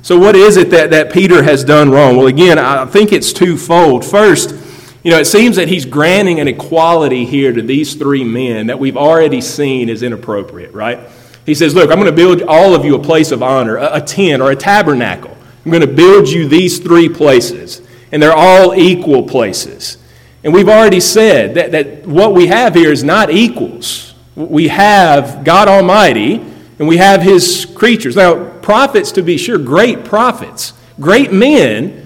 So, 0.04 0.20
what 0.20 0.36
is 0.36 0.58
it 0.58 0.70
that, 0.70 0.92
that 0.92 1.12
Peter 1.12 1.42
has 1.42 1.64
done 1.64 1.90
wrong? 1.90 2.16
Well, 2.16 2.28
again, 2.28 2.60
I 2.60 2.86
think 2.86 3.12
it's 3.12 3.34
twofold. 3.34 4.06
First, 4.06 4.54
you 5.04 5.12
know, 5.12 5.20
it 5.20 5.26
seems 5.26 5.58
that 5.58 5.68
he's 5.68 5.86
granting 5.86 6.40
an 6.40 6.48
equality 6.48 7.26
here 7.26 7.52
to 7.52 7.62
these 7.62 7.96
three 7.96 8.24
men 8.24 8.68
that 8.68 8.80
we've 8.80 8.96
already 8.96 9.42
seen 9.42 9.90
is 9.90 10.02
inappropriate, 10.02 10.74
right? 10.74 11.00
He 11.46 11.54
says, 11.56 11.76
Look, 11.76 11.92
I'm 11.92 11.98
going 11.98 12.10
to 12.10 12.16
build 12.16 12.42
all 12.44 12.74
of 12.74 12.86
you 12.86 12.96
a 12.96 13.00
place 13.00 13.32
of 13.32 13.44
honor, 13.44 13.76
a, 13.78 14.00
tent 14.00 14.42
or 14.42 14.52
a 14.52 14.56
tabernacle. 14.56 15.36
I'm 15.66 15.72
going 15.72 15.82
to 15.82 15.94
build 15.94 16.30
you 16.30 16.48
these 16.48 16.80
three 16.80 17.10
places, 17.10 17.82
and 18.14 18.24
they're 18.24 18.36
all 18.36 18.74
equal 18.76 19.24
places. 19.24 19.98
And 20.44 20.54
we've 20.54 20.70
already 20.70 21.02
said 21.02 21.56
that, 21.56 21.72
that 21.72 22.08
what 22.08 22.34
we 22.34 22.48
have 22.48 22.74
here 22.74 22.92
is 22.92 23.04
not 23.04 23.30
equals. 23.30 24.14
We 24.36 24.70
have 24.70 25.44
God 25.44 25.68
Almighty, 25.68 26.36
and 26.80 26.88
we 26.88 26.98
have 26.98 27.22
His 27.22 27.66
creatures. 27.66 28.16
Now, 28.16 28.58
prophets, 28.60 29.12
to 29.14 29.22
be 29.22 29.38
sure, 29.38 29.58
great 29.58 30.06
prophets, 30.06 30.74
great 31.00 31.34
men, 31.34 32.03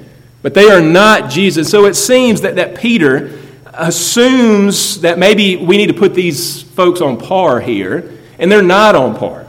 but 0.47 0.53
they 0.53 0.69
are 0.69 0.79
not 0.79 1.29
Jesus. 1.29 1.69
So 1.69 1.83
it 1.88 1.95
seems 1.95 2.39
that, 2.39 2.55
that 2.55 2.77
Peter 2.77 3.38
assumes 3.73 5.01
that 5.01 5.19
maybe 5.19 5.57
we 5.57 5.75
need 5.75 5.88
to 5.88 5.93
put 5.93 6.13
these 6.13 6.63
folks 6.63 7.01
on 7.01 7.17
par 7.17 7.60
here, 7.60 8.17
and 8.39 8.49
they're 8.49 8.62
not 8.62 8.95
on 8.95 9.17
par. 9.17 9.45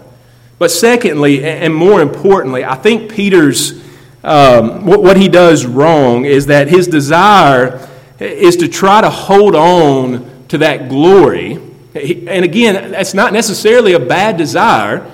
But 0.59 0.73
secondly, 0.73 1.45
and 1.45 1.73
more 1.73 2.03
importantly, 2.03 2.65
I 2.65 2.75
think 2.75 3.13
Peter's 3.13 3.81
um, 4.25 4.87
what, 4.87 5.01
what 5.01 5.17
he 5.17 5.29
does 5.29 5.65
wrong 5.65 6.25
is 6.25 6.47
that 6.47 6.67
his 6.67 6.89
desire 6.89 7.89
is 8.19 8.57
to 8.57 8.67
try 8.67 9.01
to 9.01 9.09
hold 9.09 9.55
on 9.55 10.49
to 10.49 10.59
that 10.59 10.89
glory. 10.89 11.61
And 11.95 12.45
again, 12.45 12.91
that's 12.91 13.15
not 13.15 13.33
necessarily 13.33 13.93
a 13.93 14.01
bad 14.01 14.37
desire, 14.37 15.09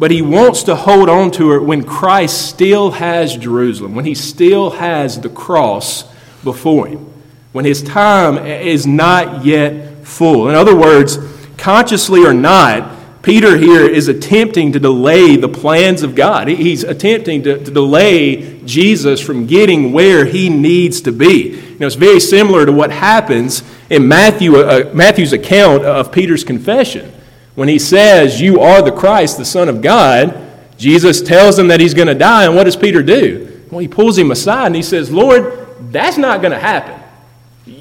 but 0.00 0.10
he 0.10 0.22
wants 0.22 0.62
to 0.62 0.74
hold 0.74 1.10
on 1.10 1.30
to 1.30 1.52
it 1.52 1.62
when 1.62 1.84
Christ 1.84 2.48
still 2.48 2.90
has 2.92 3.36
Jerusalem, 3.36 3.94
when 3.94 4.06
he 4.06 4.14
still 4.14 4.70
has 4.70 5.20
the 5.20 5.28
cross 5.28 6.04
before 6.42 6.86
him, 6.86 7.12
when 7.52 7.66
his 7.66 7.82
time 7.82 8.38
is 8.46 8.86
not 8.86 9.44
yet 9.44 10.06
full. 10.06 10.48
In 10.48 10.54
other 10.54 10.74
words, 10.74 11.18
consciously 11.58 12.24
or 12.24 12.32
not, 12.32 12.96
Peter 13.22 13.58
here 13.58 13.82
is 13.82 14.08
attempting 14.08 14.72
to 14.72 14.80
delay 14.80 15.36
the 15.36 15.50
plans 15.50 16.02
of 16.02 16.14
God. 16.14 16.48
He's 16.48 16.82
attempting 16.82 17.42
to, 17.42 17.62
to, 17.62 17.70
delay 17.70 18.58
Jesus 18.62 19.20
from 19.20 19.46
getting 19.46 19.92
where 19.92 20.24
he 20.24 20.48
needs 20.48 21.02
to 21.02 21.12
be. 21.12 21.76
Know, 21.78 21.86
it's 21.86 21.94
very 21.94 22.20
similar 22.20 22.64
to 22.64 22.72
what 22.72 22.90
happens 22.90 23.62
in 23.90 24.08
Matthew, 24.08 24.56
uh, 24.56 24.90
Matthew's 24.94 25.34
account 25.34 25.84
of 25.84 26.10
Peter's 26.10 26.42
confession. 26.42 27.12
When 27.54 27.68
he 27.68 27.78
says, 27.78 28.40
You 28.40 28.60
are 28.60 28.82
the 28.82 28.92
Christ, 28.92 29.38
the 29.38 29.44
Son 29.44 29.68
of 29.68 29.82
God, 29.82 30.48
Jesus 30.78 31.20
tells 31.20 31.58
him 31.58 31.68
that 31.68 31.78
he's 31.78 31.94
going 31.94 32.08
to 32.08 32.14
die. 32.14 32.46
And 32.46 32.56
what 32.56 32.64
does 32.64 32.76
Peter 32.76 33.02
do? 33.02 33.62
Well, 33.70 33.80
he 33.80 33.88
pulls 33.88 34.16
him 34.16 34.30
aside 34.30 34.66
and 34.66 34.76
he 34.76 34.82
says, 34.82 35.12
Lord, 35.12 35.92
that's 35.92 36.16
not 36.16 36.40
going 36.40 36.52
to 36.52 36.58
happen. 36.58 36.98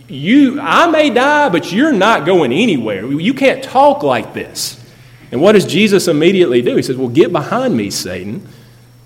You, 0.10 0.60
I 0.60 0.88
may 0.88 1.10
die, 1.10 1.49
but 1.49 1.71
you're 1.71 1.93
not 1.93 2.25
going 2.25 2.51
anywhere. 2.51 3.05
You 3.05 3.34
can't 3.34 3.63
talk 3.63 4.03
like 4.03 4.34
this. 4.34 4.84
And 5.32 5.41
what 5.41 5.53
does 5.53 5.65
Jesus 5.65 6.08
immediately 6.08 6.62
do? 6.62 6.75
He 6.75 6.82
says, 6.82 6.97
Well, 6.97 7.08
get 7.08 7.32
behind 7.32 7.75
me, 7.75 7.89
Satan. 7.89 8.47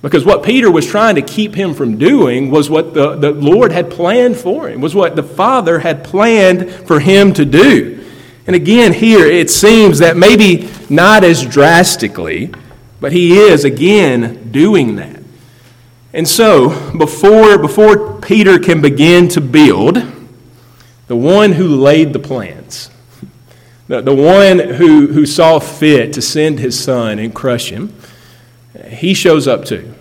Because 0.01 0.25
what 0.25 0.43
Peter 0.43 0.69
was 0.69 0.85
trying 0.85 1.15
to 1.15 1.21
keep 1.21 1.55
him 1.55 1.73
from 1.73 1.97
doing 1.97 2.51
was 2.51 2.69
what 2.69 2.93
the, 2.93 3.15
the 3.15 3.31
Lord 3.31 3.71
had 3.71 3.89
planned 3.89 4.35
for 4.35 4.67
him, 4.67 4.81
was 4.81 4.93
what 4.93 5.15
the 5.15 5.23
Father 5.23 5.79
had 5.79 6.03
planned 6.03 6.69
for 6.69 6.99
him 6.99 7.33
to 7.33 7.45
do. 7.45 8.02
And 8.45 8.55
again, 8.55 8.93
here 8.93 9.25
it 9.25 9.49
seems 9.49 9.99
that 9.99 10.17
maybe 10.17 10.69
not 10.89 11.23
as 11.23 11.45
drastically, 11.45 12.51
but 12.99 13.13
he 13.13 13.37
is 13.37 13.63
again 13.63 14.51
doing 14.51 14.97
that. 14.97 15.21
And 16.11 16.27
so, 16.27 16.91
before, 16.97 17.57
before 17.57 18.21
Peter 18.21 18.59
can 18.59 18.81
begin 18.81 19.27
to 19.29 19.41
build, 19.41 20.03
the 21.07 21.15
one 21.15 21.53
who 21.53 21.67
laid 21.67 22.13
the 22.13 22.19
plans, 22.19 22.89
the, 23.87 24.01
the 24.01 24.13
one 24.13 24.59
who, 24.59 25.07
who 25.07 25.25
saw 25.25 25.59
fit 25.59 26.13
to 26.13 26.21
send 26.21 26.59
his 26.59 26.79
son 26.79 27.19
and 27.19 27.33
crush 27.33 27.69
him, 27.69 27.95
he 28.87 29.13
shows 29.13 29.47
up 29.47 29.65
too. 29.65 29.93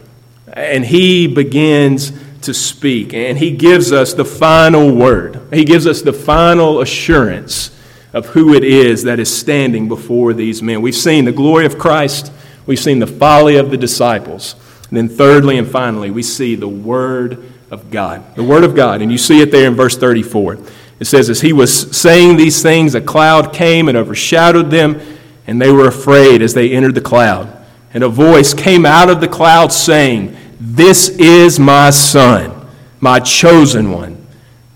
And 0.52 0.84
he 0.84 1.26
begins 1.28 2.12
to 2.42 2.52
speak. 2.52 3.14
And 3.14 3.38
he 3.38 3.52
gives 3.52 3.92
us 3.92 4.12
the 4.12 4.24
final 4.24 4.94
word. 4.94 5.40
He 5.52 5.64
gives 5.64 5.86
us 5.86 6.02
the 6.02 6.12
final 6.12 6.80
assurance 6.80 7.70
of 8.12 8.26
who 8.26 8.54
it 8.54 8.64
is 8.64 9.04
that 9.04 9.18
is 9.18 9.34
standing 9.34 9.88
before 9.88 10.34
these 10.34 10.62
men. 10.62 10.82
We've 10.82 10.94
seen 10.94 11.24
the 11.24 11.32
glory 11.32 11.66
of 11.66 11.78
Christ, 11.78 12.32
we've 12.66 12.78
seen 12.78 12.98
the 12.98 13.06
folly 13.06 13.56
of 13.56 13.70
the 13.70 13.76
disciples. 13.76 14.54
And 14.88 14.96
then, 14.98 15.08
thirdly 15.08 15.56
and 15.56 15.66
finally, 15.66 16.10
we 16.10 16.22
see 16.22 16.54
the 16.54 16.68
Word 16.68 17.50
of 17.70 17.90
God. 17.90 18.36
The 18.36 18.44
Word 18.44 18.62
of 18.62 18.74
God. 18.74 19.00
And 19.00 19.10
you 19.10 19.16
see 19.16 19.40
it 19.40 19.50
there 19.50 19.66
in 19.66 19.74
verse 19.74 19.96
34. 19.96 20.58
It 21.00 21.06
says, 21.06 21.30
As 21.30 21.40
he 21.40 21.54
was 21.54 21.96
saying 21.96 22.36
these 22.36 22.62
things, 22.62 22.94
a 22.94 23.00
cloud 23.00 23.54
came 23.54 23.88
and 23.88 23.96
overshadowed 23.96 24.70
them, 24.70 25.00
and 25.46 25.60
they 25.60 25.72
were 25.72 25.88
afraid 25.88 26.42
as 26.42 26.52
they 26.52 26.72
entered 26.72 26.94
the 26.94 27.00
cloud. 27.00 27.64
And 27.94 28.04
a 28.04 28.08
voice 28.08 28.52
came 28.52 28.84
out 28.84 29.08
of 29.08 29.22
the 29.22 29.28
cloud 29.28 29.72
saying, 29.72 30.36
This 30.60 31.08
is 31.08 31.58
my 31.58 31.88
Son, 31.88 32.68
my 33.00 33.18
chosen 33.18 33.90
one. 33.90 34.26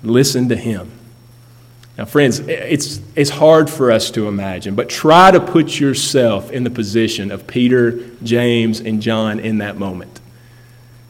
Listen 0.02 0.48
to 0.48 0.56
him. 0.56 0.95
Now, 1.98 2.04
friends, 2.04 2.40
it's, 2.40 3.00
it's 3.14 3.30
hard 3.30 3.70
for 3.70 3.90
us 3.90 4.10
to 4.12 4.28
imagine, 4.28 4.74
but 4.74 4.90
try 4.90 5.30
to 5.30 5.40
put 5.40 5.80
yourself 5.80 6.50
in 6.50 6.62
the 6.62 6.70
position 6.70 7.30
of 7.30 7.46
Peter, 7.46 8.10
James, 8.22 8.80
and 8.80 9.00
John 9.00 9.40
in 9.40 9.58
that 9.58 9.78
moment. 9.78 10.20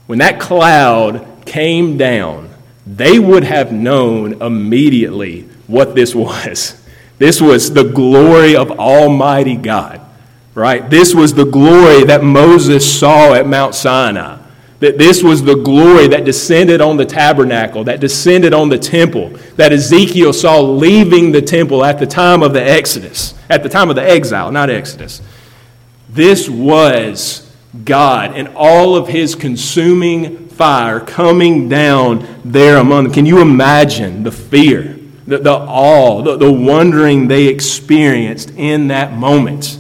When 0.07 0.21
that 0.21 0.39
cloud 0.39 1.45
came 1.45 1.99
down, 1.99 2.51
they 2.87 3.19
would 3.19 3.43
have 3.43 3.73
known 3.73 4.41
immediately 4.41 5.43
what 5.67 5.95
this 5.95 6.15
was. 6.15 6.81
This 7.19 7.41
was 7.41 7.73
the 7.73 7.85
glory 7.85 8.57
of 8.57 8.73
Almighty 8.73 9.57
God, 9.57 10.03
right? 10.55 10.91
This 10.91 11.15
was 11.15 11.33
the 11.33 11.47
glory 11.47 12.05
that 12.05 12.23
Moses 12.23 13.01
saw 13.01 13.33
at 13.33 13.47
Mount 13.47 13.75
Sinai. 13.75 14.46
That 14.81 14.99
this 14.99 15.23
was 15.23 15.43
the 15.43 15.55
glory 15.55 16.07
that 16.09 16.25
descended 16.25 16.83
on 16.83 16.99
the 16.99 17.07
tabernacle, 17.07 17.85
that 17.85 17.99
descended 17.99 18.53
on 18.53 18.69
the 18.69 18.79
temple, 18.79 19.31
that 19.57 19.73
Ezekiel 19.73 20.35
saw 20.35 20.61
leaving 20.61 21.33
the 21.33 21.41
temple 21.41 21.83
at 21.83 21.99
the 21.99 22.07
time 22.07 22.43
of 22.43 22.53
the 22.53 22.63
Exodus, 22.63 23.35
at 23.49 23.63
the 23.63 23.71
time 23.71 23.89
of 23.89 23.97
the 23.97 24.03
exile, 24.03 24.53
not 24.53 24.69
Exodus. 24.69 25.23
This 26.11 26.49
was 26.49 27.47
God 27.85 28.37
and 28.37 28.49
all 28.55 28.97
of 28.97 29.09
his 29.09 29.35
consuming 29.35 30.49
fire 30.49 31.01
coming 31.01 31.69
down 31.69 32.27
there 32.45 32.79
among 32.79 33.05
them. 33.05 33.13
Can 33.13 33.27
you 33.27 33.41
imagine 33.41 34.23
the 34.23 34.33
fear, 34.33 34.99
the, 35.27 35.39
the 35.39 35.53
awe, 35.53 36.23
the, 36.23 36.37
the 36.37 36.51
wondering 36.51 37.29
they 37.29 37.47
experienced 37.49 38.51
in 38.51 38.89
that 38.89 39.13
moment? 39.13 39.79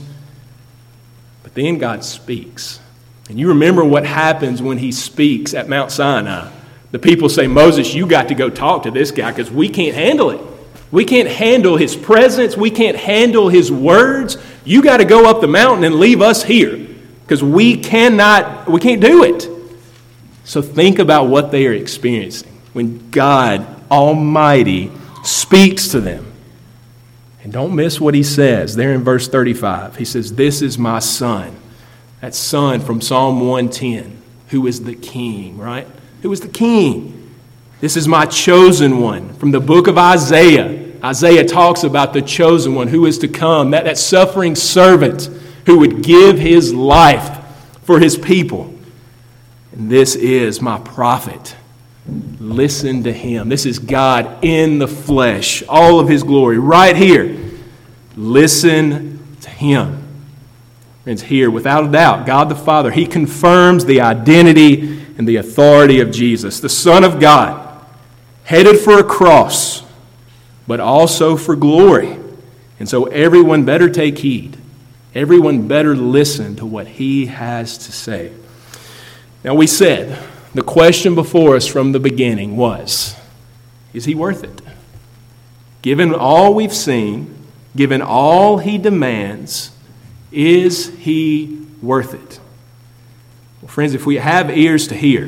But 1.42 1.54
then 1.54 1.78
God 1.78 2.04
speaks. 2.04 2.80
And 3.28 3.38
you 3.38 3.48
remember 3.48 3.84
what 3.84 4.06
happens 4.06 4.62
when 4.62 4.78
he 4.78 4.92
speaks 4.92 5.54
at 5.54 5.68
Mount 5.68 5.90
Sinai. 5.90 6.50
The 6.92 6.98
people 6.98 7.28
say, 7.28 7.46
Moses, 7.46 7.94
you 7.94 8.06
got 8.06 8.28
to 8.28 8.34
go 8.34 8.48
talk 8.48 8.84
to 8.84 8.90
this 8.90 9.10
guy 9.10 9.30
because 9.30 9.50
we 9.50 9.68
can't 9.68 9.94
handle 9.94 10.30
it. 10.30 10.40
We 10.92 11.04
can't 11.04 11.28
handle 11.28 11.76
his 11.76 11.96
presence. 11.96 12.56
We 12.56 12.70
can't 12.70 12.96
handle 12.96 13.48
his 13.48 13.72
words. 13.72 14.36
You 14.64 14.82
got 14.82 14.98
to 14.98 15.04
go 15.04 15.28
up 15.28 15.40
the 15.40 15.48
mountain 15.48 15.84
and 15.84 15.96
leave 15.96 16.22
us 16.22 16.44
here 16.44 16.86
because 17.22 17.42
we 17.42 17.76
cannot, 17.76 18.68
we 18.70 18.78
can't 18.80 19.00
do 19.00 19.24
it. 19.24 19.48
So 20.44 20.62
think 20.62 21.00
about 21.00 21.24
what 21.24 21.50
they 21.50 21.66
are 21.66 21.72
experiencing 21.72 22.52
when 22.72 23.10
God 23.10 23.66
Almighty 23.90 24.92
speaks 25.24 25.88
to 25.88 26.00
them. 26.00 26.32
And 27.42 27.52
don't 27.52 27.74
miss 27.74 28.00
what 28.00 28.14
he 28.14 28.22
says 28.22 28.76
there 28.76 28.92
in 28.92 29.02
verse 29.02 29.26
35. 29.26 29.96
He 29.96 30.04
says, 30.04 30.34
This 30.34 30.62
is 30.62 30.78
my 30.78 31.00
son. 31.00 31.56
That 32.26 32.34
son 32.34 32.80
from 32.80 33.00
Psalm 33.00 33.38
110, 33.38 34.20
who 34.48 34.66
is 34.66 34.82
the 34.82 34.96
king, 34.96 35.56
right? 35.58 35.86
Who 36.22 36.32
is 36.32 36.40
the 36.40 36.48
king? 36.48 37.32
This 37.80 37.96
is 37.96 38.08
my 38.08 38.26
chosen 38.26 38.98
one 38.98 39.32
from 39.34 39.52
the 39.52 39.60
book 39.60 39.86
of 39.86 39.96
Isaiah. 39.96 40.92
Isaiah 41.04 41.44
talks 41.44 41.84
about 41.84 42.12
the 42.12 42.20
chosen 42.20 42.74
one 42.74 42.88
who 42.88 43.06
is 43.06 43.18
to 43.18 43.28
come, 43.28 43.70
that, 43.70 43.84
that 43.84 43.96
suffering 43.96 44.56
servant 44.56 45.26
who 45.66 45.78
would 45.78 46.02
give 46.02 46.36
his 46.36 46.74
life 46.74 47.46
for 47.82 48.00
his 48.00 48.18
people. 48.18 48.74
And 49.70 49.88
this 49.88 50.16
is 50.16 50.60
my 50.60 50.80
prophet. 50.80 51.54
Listen 52.40 53.04
to 53.04 53.12
him. 53.12 53.48
This 53.48 53.66
is 53.66 53.78
God 53.78 54.44
in 54.44 54.80
the 54.80 54.88
flesh, 54.88 55.62
all 55.68 56.00
of 56.00 56.08
his 56.08 56.24
glory, 56.24 56.58
right 56.58 56.96
here. 56.96 57.38
Listen 58.16 59.24
to 59.42 59.48
him. 59.50 60.05
Friends, 61.06 61.22
here, 61.22 61.50
without 61.50 61.84
a 61.84 61.88
doubt, 61.88 62.26
God 62.26 62.48
the 62.48 62.56
Father, 62.56 62.90
he 62.90 63.06
confirms 63.06 63.84
the 63.84 64.00
identity 64.00 65.06
and 65.16 65.26
the 65.26 65.36
authority 65.36 66.00
of 66.00 66.10
Jesus, 66.10 66.58
the 66.58 66.68
Son 66.68 67.04
of 67.04 67.20
God, 67.20 67.86
headed 68.42 68.78
for 68.80 68.98
a 68.98 69.04
cross, 69.04 69.84
but 70.66 70.80
also 70.80 71.36
for 71.36 71.54
glory. 71.54 72.18
And 72.80 72.88
so 72.88 73.04
everyone 73.04 73.64
better 73.64 73.88
take 73.88 74.18
heed 74.18 74.58
Everyone 75.16 75.66
better 75.66 75.96
listen 75.96 76.56
to 76.56 76.66
what 76.66 76.86
he 76.86 77.24
has 77.24 77.78
to 77.78 77.90
say. 77.90 78.32
Now, 79.42 79.54
we 79.54 79.66
said 79.66 80.22
the 80.52 80.60
question 80.60 81.14
before 81.14 81.56
us 81.56 81.66
from 81.66 81.92
the 81.92 81.98
beginning 81.98 82.58
was 82.58 83.16
Is 83.94 84.04
he 84.04 84.14
worth 84.14 84.44
it? 84.44 84.60
Given 85.80 86.14
all 86.14 86.52
we've 86.52 86.74
seen, 86.74 87.34
given 87.74 88.02
all 88.02 88.58
he 88.58 88.76
demands, 88.76 89.70
is 90.36 90.94
he 90.98 91.66
worth 91.80 92.14
it? 92.14 92.38
Well, 93.62 93.68
friends, 93.68 93.94
if 93.94 94.04
we 94.04 94.16
have 94.16 94.56
ears 94.56 94.88
to 94.88 94.94
hear, 94.94 95.24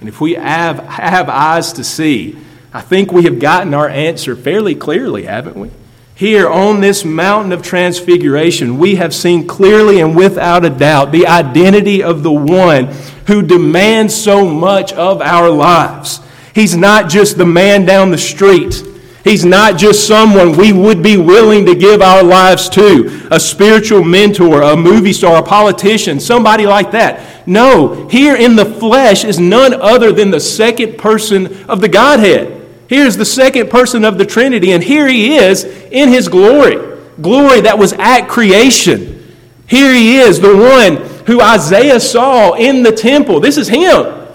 and 0.00 0.08
if 0.08 0.20
we 0.20 0.34
have, 0.34 0.78
have 0.78 1.28
eyes 1.28 1.72
to 1.74 1.84
see, 1.84 2.38
I 2.72 2.80
think 2.80 3.12
we 3.12 3.24
have 3.24 3.40
gotten 3.40 3.74
our 3.74 3.88
answer 3.88 4.36
fairly 4.36 4.74
clearly, 4.74 5.24
haven't 5.24 5.56
we? 5.56 5.70
Here 6.14 6.48
on 6.48 6.80
this 6.80 7.04
mountain 7.04 7.52
of 7.52 7.62
transfiguration, 7.62 8.78
we 8.78 8.94
have 8.94 9.12
seen 9.12 9.48
clearly 9.48 10.00
and 10.00 10.14
without 10.14 10.64
a 10.64 10.70
doubt 10.70 11.10
the 11.10 11.26
identity 11.26 12.02
of 12.02 12.22
the 12.22 12.32
one 12.32 12.86
who 13.26 13.42
demands 13.42 14.14
so 14.14 14.48
much 14.48 14.92
of 14.92 15.20
our 15.20 15.50
lives. 15.50 16.20
He's 16.54 16.76
not 16.76 17.10
just 17.10 17.36
the 17.36 17.46
man 17.46 17.84
down 17.84 18.10
the 18.10 18.18
street. 18.18 18.84
He's 19.24 19.44
not 19.44 19.78
just 19.78 20.08
someone 20.08 20.56
we 20.56 20.72
would 20.72 21.02
be 21.02 21.16
willing 21.16 21.64
to 21.66 21.76
give 21.76 22.02
our 22.02 22.24
lives 22.24 22.68
to, 22.70 23.28
a 23.30 23.38
spiritual 23.38 24.02
mentor, 24.02 24.62
a 24.62 24.76
movie 24.76 25.12
star, 25.12 25.36
a 25.36 25.42
politician, 25.42 26.18
somebody 26.18 26.66
like 26.66 26.90
that. 26.90 27.46
No, 27.46 28.08
here 28.08 28.34
in 28.34 28.56
the 28.56 28.64
flesh 28.64 29.24
is 29.24 29.38
none 29.38 29.74
other 29.74 30.10
than 30.10 30.30
the 30.30 30.40
second 30.40 30.98
person 30.98 31.64
of 31.68 31.80
the 31.80 31.88
Godhead. 31.88 32.68
Here's 32.88 33.16
the 33.16 33.24
second 33.24 33.70
person 33.70 34.04
of 34.04 34.18
the 34.18 34.26
Trinity, 34.26 34.72
and 34.72 34.82
here 34.82 35.06
he 35.06 35.36
is 35.36 35.64
in 35.64 36.08
his 36.08 36.28
glory. 36.28 36.98
Glory 37.20 37.60
that 37.60 37.78
was 37.78 37.92
at 37.94 38.22
creation. 38.22 39.34
Here 39.68 39.94
he 39.94 40.18
is, 40.18 40.40
the 40.40 40.56
one 40.56 40.96
who 41.26 41.40
Isaiah 41.40 42.00
saw 42.00 42.54
in 42.54 42.82
the 42.82 42.92
temple. 42.92 43.38
This 43.38 43.56
is 43.56 43.68
him. 43.68 44.26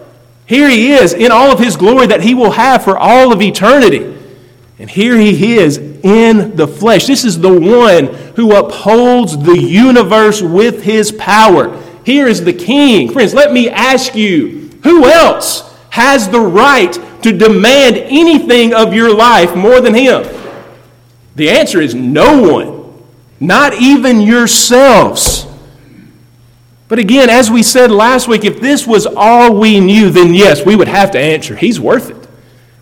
Here 0.45 0.69
he 0.69 0.93
is 0.93 1.13
in 1.13 1.31
all 1.31 1.51
of 1.51 1.59
his 1.59 1.75
glory 1.75 2.07
that 2.07 2.21
he 2.21 2.33
will 2.33 2.51
have 2.51 2.85
for 2.85 2.97
all 2.97 3.33
of 3.33 3.41
eternity. 3.41 4.15
And 4.79 4.89
here 4.89 5.17
he 5.17 5.57
is 5.57 5.77
in 5.77 6.55
the 6.55 6.67
flesh. 6.67 7.07
This 7.07 7.25
is 7.25 7.39
the 7.39 7.51
one 7.51 8.13
who 8.35 8.55
upholds 8.55 9.37
the 9.37 9.57
universe 9.57 10.41
with 10.41 10.83
his 10.83 11.11
power. 11.11 11.81
Here 12.05 12.27
is 12.27 12.43
the 12.43 12.53
king. 12.53 13.11
Friends, 13.11 13.33
let 13.33 13.51
me 13.51 13.69
ask 13.69 14.15
you 14.15 14.69
who 14.83 15.05
else 15.05 15.75
has 15.89 16.29
the 16.29 16.39
right 16.39 16.93
to 17.23 17.31
demand 17.35 17.97
anything 17.97 18.73
of 18.73 18.93
your 18.93 19.13
life 19.13 19.55
more 19.55 19.81
than 19.81 19.95
him? 19.95 20.23
The 21.35 21.49
answer 21.49 21.81
is 21.81 21.95
no 21.95 22.41
one, 22.41 23.03
not 23.39 23.73
even 23.81 24.21
yourselves. 24.21 25.47
But 26.87 26.99
again, 26.99 27.29
as 27.29 27.51
we 27.51 27.63
said 27.63 27.91
last 27.91 28.27
week, 28.27 28.45
if 28.45 28.61
this 28.61 28.87
was 28.87 29.05
all 29.05 29.55
we 29.55 29.79
knew, 29.79 30.09
then 30.09 30.33
yes, 30.33 30.65
we 30.65 30.75
would 30.75 30.87
have 30.87 31.11
to 31.11 31.19
answer, 31.19 31.55
He's 31.55 31.79
worth 31.79 32.09
it. 32.09 32.27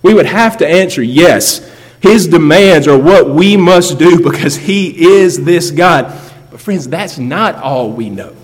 We 0.03 0.13
would 0.13 0.27
have 0.27 0.57
to 0.57 0.67
answer, 0.67 1.01
yes, 1.01 1.67
his 2.05 2.27
demands 2.27 2.87
are 2.87 2.99
what 2.99 3.31
we 3.31 3.57
must 3.57 3.97
do 3.97 4.21
because 4.21 4.55
He 4.55 5.07
is 5.17 5.43
this 5.43 5.71
God. 5.71 6.05
But, 6.51 6.61
friends, 6.61 6.87
that's 6.87 7.17
not 7.17 7.55
all 7.55 7.89
we 7.89 8.11
know. 8.11 8.35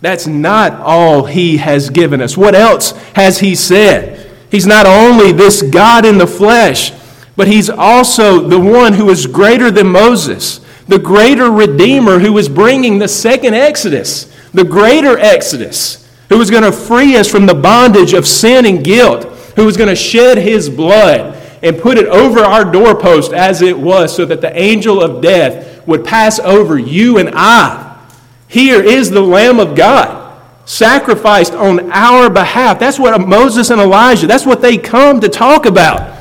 That's 0.00 0.26
not 0.26 0.72
all 0.80 1.26
He 1.26 1.58
has 1.58 1.90
given 1.90 2.22
us. 2.22 2.38
What 2.38 2.54
else 2.54 2.92
has 3.14 3.38
He 3.38 3.54
said? 3.54 4.30
He's 4.50 4.66
not 4.66 4.86
only 4.86 5.30
this 5.30 5.60
God 5.60 6.06
in 6.06 6.16
the 6.16 6.26
flesh, 6.26 6.90
but 7.36 7.48
He's 7.48 7.68
also 7.68 8.48
the 8.48 8.58
one 8.58 8.94
who 8.94 9.10
is 9.10 9.26
greater 9.26 9.70
than 9.70 9.88
Moses, 9.88 10.60
the 10.88 10.98
greater 10.98 11.50
Redeemer 11.50 12.18
who 12.18 12.38
is 12.38 12.48
bringing 12.48 12.98
the 12.98 13.08
second 13.08 13.52
Exodus, 13.52 14.24
the 14.54 14.64
greater 14.64 15.18
Exodus, 15.18 16.10
who 16.30 16.40
is 16.40 16.50
going 16.50 16.62
to 16.64 16.72
free 16.72 17.14
us 17.18 17.30
from 17.30 17.44
the 17.44 17.54
bondage 17.54 18.14
of 18.14 18.26
sin 18.26 18.64
and 18.64 18.82
guilt, 18.82 19.24
who 19.54 19.68
is 19.68 19.76
going 19.76 19.90
to 19.90 19.96
shed 19.96 20.38
His 20.38 20.70
blood 20.70 21.41
and 21.62 21.78
put 21.78 21.96
it 21.96 22.06
over 22.06 22.40
our 22.40 22.64
doorpost 22.64 23.32
as 23.32 23.62
it 23.62 23.78
was, 23.78 24.14
so 24.14 24.24
that 24.24 24.40
the 24.40 24.56
angel 24.60 25.00
of 25.00 25.22
death 25.22 25.86
would 25.86 26.04
pass 26.04 26.38
over 26.40 26.78
you 26.78 27.18
and 27.18 27.30
I. 27.32 28.00
Here 28.48 28.82
is 28.82 29.10
the 29.10 29.20
Lamb 29.20 29.60
of 29.60 29.74
God 29.74 30.22
sacrificed 30.64 31.54
on 31.54 31.90
our 31.92 32.30
behalf. 32.30 32.78
That's 32.78 32.98
what 32.98 33.20
Moses 33.20 33.70
and 33.70 33.80
Elijah, 33.80 34.26
that's 34.26 34.46
what 34.46 34.60
they 34.60 34.78
come 34.78 35.20
to 35.20 35.28
talk 35.28 35.66
about. 35.66 36.18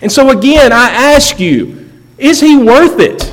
And 0.00 0.10
so 0.10 0.30
again, 0.30 0.72
I 0.72 0.90
ask 0.90 1.38
you, 1.40 1.90
is 2.18 2.40
he 2.40 2.56
worth 2.56 3.00
it? 3.00 3.32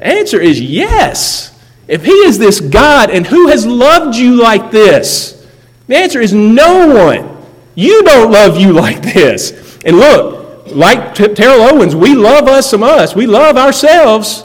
Answer 0.00 0.40
is 0.40 0.60
yes. 0.60 1.48
If 1.88 2.04
he 2.04 2.12
is 2.12 2.38
this 2.38 2.60
God 2.60 3.10
and 3.10 3.26
who 3.26 3.48
has 3.48 3.66
loved 3.66 4.16
you 4.16 4.40
like 4.40 4.70
this? 4.70 5.46
The 5.86 5.96
answer 5.96 6.20
is 6.20 6.32
no 6.32 6.88
one. 6.88 7.44
You 7.74 8.02
don't 8.02 8.30
love 8.30 8.56
you 8.56 8.72
like 8.72 9.02
this. 9.02 9.78
And 9.84 9.96
look, 9.96 10.41
like 10.66 11.14
Terrell 11.14 11.62
Owens, 11.62 11.94
we 11.94 12.14
love 12.14 12.48
us 12.48 12.70
some 12.70 12.82
us. 12.82 13.14
We 13.14 13.26
love 13.26 13.56
ourselves. 13.56 14.44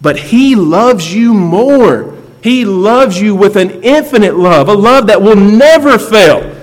But 0.00 0.18
He 0.18 0.54
loves 0.54 1.14
you 1.14 1.34
more. 1.34 2.14
He 2.42 2.64
loves 2.64 3.20
you 3.20 3.34
with 3.34 3.56
an 3.56 3.82
infinite 3.82 4.36
love, 4.36 4.68
a 4.68 4.74
love 4.74 5.06
that 5.06 5.22
will 5.22 5.36
never 5.36 5.98
fail. 5.98 6.54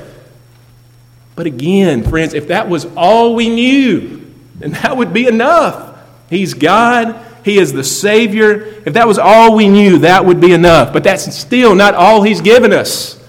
But 1.36 1.48
again, 1.48 2.04
friends, 2.04 2.36
if 2.36 2.50
that 2.50 2.70
was 2.70 2.86
all 2.96 3.34
we 3.34 3.50
knew, 3.50 4.32
then 4.60 4.72
that 4.74 4.96
would 4.96 5.12
be 5.12 5.26
enough. 5.26 5.98
He's 6.30 6.54
God. 6.54 7.20
He 7.44 7.58
is 7.58 7.74
the 7.74 7.84
Savior. 7.84 8.82
If 8.86 8.94
that 8.94 9.08
was 9.08 9.18
all 9.18 9.56
we 9.56 9.68
knew, 9.68 9.98
that 10.00 10.24
would 10.24 10.40
be 10.40 10.54
enough. 10.54 10.94
But 10.94 11.04
that's 11.04 11.36
still 11.36 11.74
not 11.74 11.96
all 11.96 12.22
He's 12.22 12.42
given 12.42 12.72
us. 12.72 13.20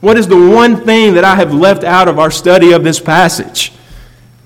What 0.00 0.16
is 0.16 0.28
the 0.28 0.36
one 0.36 0.84
thing 0.84 1.14
that 1.14 1.24
I 1.24 1.34
have 1.34 1.52
left 1.52 1.82
out 1.82 2.06
of 2.06 2.18
our 2.18 2.30
study 2.30 2.70
of 2.70 2.84
this 2.84 3.00
passage? 3.00 3.72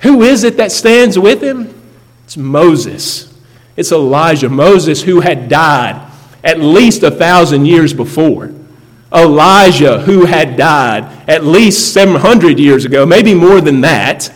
Who 0.04 0.22
is 0.22 0.44
it 0.44 0.58
that 0.58 0.70
stands 0.70 1.18
with 1.18 1.42
him? 1.42 1.74
It's 2.24 2.36
Moses. 2.36 3.34
It's 3.74 3.90
Elijah. 3.90 4.50
Moses, 4.50 5.02
who 5.02 5.20
had 5.20 5.48
died 5.48 6.10
at 6.44 6.60
least 6.60 7.02
a 7.02 7.10
thousand 7.10 7.64
years 7.64 7.94
before. 7.94 8.52
Elijah, 9.12 10.00
who 10.00 10.26
had 10.26 10.58
died 10.58 11.04
at 11.26 11.42
least 11.42 11.94
700 11.94 12.58
years 12.58 12.84
ago, 12.84 13.06
maybe 13.06 13.32
more 13.32 13.62
than 13.62 13.80
that. 13.80 14.30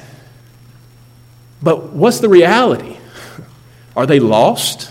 But 1.62 1.92
what's 1.92 2.20
the 2.20 2.31
reality? 2.31 2.96
Are 3.94 4.07
they 4.07 4.20
lost? 4.20 4.90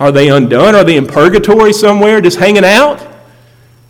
Are 0.00 0.10
they 0.10 0.28
undone? 0.28 0.74
Are 0.74 0.82
they 0.82 0.96
in 0.96 1.06
purgatory 1.06 1.72
somewhere 1.72 2.20
just 2.20 2.38
hanging 2.38 2.64
out? 2.64 3.06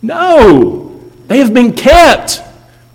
No, 0.03 1.09
they 1.25 1.39
have 1.39 1.55
been 1.55 1.73
kept. 1.73 2.43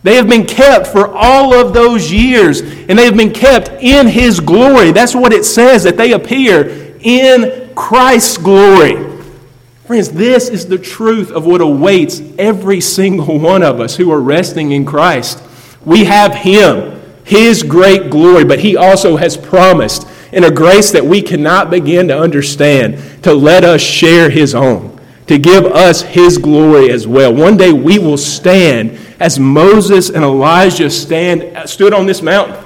They 0.03 0.17
have 0.17 0.29
been 0.29 0.47
kept 0.47 0.89
for 0.89 1.09
all 1.15 1.55
of 1.55 1.73
those 1.73 2.11
years, 2.11 2.61
and 2.61 2.99
they 2.99 3.05
have 3.05 3.17
been 3.17 3.33
kept 3.33 3.69
in 3.83 4.09
His 4.09 4.41
glory. 4.41 4.91
That's 4.91 5.15
what 5.15 5.33
it 5.33 5.45
says, 5.45 5.85
that 5.85 5.97
they 5.97 6.13
appear 6.13 6.97
in 7.01 7.73
Christ's 7.75 8.37
glory. 8.37 9.11
Friends, 9.87 10.11
this 10.11 10.49
is 10.49 10.67
the 10.67 10.79
truth 10.79 11.31
of 11.31 11.45
what 11.45 11.61
awaits 11.61 12.21
every 12.39 12.81
single 12.81 13.39
one 13.39 13.63
of 13.63 13.81
us 13.81 13.97
who 13.97 14.11
are 14.11 14.21
resting 14.21 14.73
in 14.73 14.85
Christ. 14.85 15.43
We 15.85 16.05
have 16.05 16.35
Him, 16.35 17.01
His 17.25 17.63
great 17.63 18.11
glory, 18.11 18.45
but 18.45 18.61
He 18.61 18.77
also 18.77 19.17
has 19.17 19.37
promised, 19.37 20.09
in 20.33 20.45
a 20.45 20.51
grace 20.51 20.93
that 20.93 21.05
we 21.05 21.21
cannot 21.21 21.71
begin 21.71 22.09
to 22.09 22.19
understand, 22.19 23.23
to 23.23 23.35
let 23.35 23.65
us 23.65 23.83
share 23.83 24.31
His 24.31 24.55
own, 24.55 24.92
to 25.33 25.39
give 25.39 25.65
us 25.65 26.03
His 26.03 26.39
glory 26.39 26.91
as 26.91 27.07
well. 27.07 27.35
One 27.35 27.57
day 27.57 27.73
we 27.73 27.99
will 27.99 28.19
stand 28.19 28.99
as 29.23 29.39
Moses 29.39 30.11
and 30.11 30.25
Elijah 30.25 30.91
stand, 30.91 31.69
stood 31.69 31.95
on 31.95 32.07
this 32.07 32.23
mountain, 32.23 32.63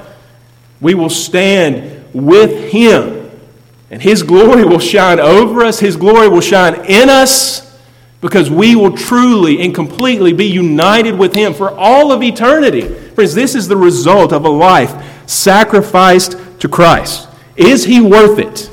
we 0.80 0.94
will 0.94 1.10
stand 1.10 2.02
with 2.14 2.72
him. 2.72 3.30
And 3.90 4.00
his 4.00 4.22
glory 4.22 4.64
will 4.64 4.78
shine 4.78 5.20
over 5.20 5.62
us, 5.62 5.78
his 5.78 5.96
glory 5.96 6.28
will 6.28 6.40
shine 6.40 6.84
in 6.86 7.10
us, 7.10 7.78
because 8.22 8.50
we 8.50 8.74
will 8.74 8.96
truly 8.96 9.62
and 9.62 9.74
completely 9.74 10.32
be 10.32 10.46
united 10.46 11.18
with 11.18 11.34
him 11.34 11.52
for 11.52 11.70
all 11.70 12.10
of 12.10 12.22
eternity. 12.22 12.88
Friends, 12.88 13.34
this 13.34 13.54
is 13.54 13.68
the 13.68 13.76
result 13.76 14.32
of 14.32 14.46
a 14.46 14.48
life 14.48 15.28
sacrificed 15.28 16.36
to 16.60 16.68
Christ. 16.68 17.28
Is 17.56 17.84
he 17.84 18.00
worth 18.00 18.38
it? 18.38 18.70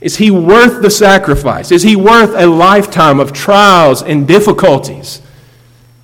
Is 0.00 0.16
he 0.16 0.30
worth 0.30 0.80
the 0.80 0.90
sacrifice? 0.90 1.72
Is 1.72 1.82
he 1.82 1.96
worth 1.96 2.34
a 2.36 2.46
lifetime 2.46 3.18
of 3.18 3.32
trials 3.32 4.02
and 4.02 4.28
difficulties? 4.28 5.20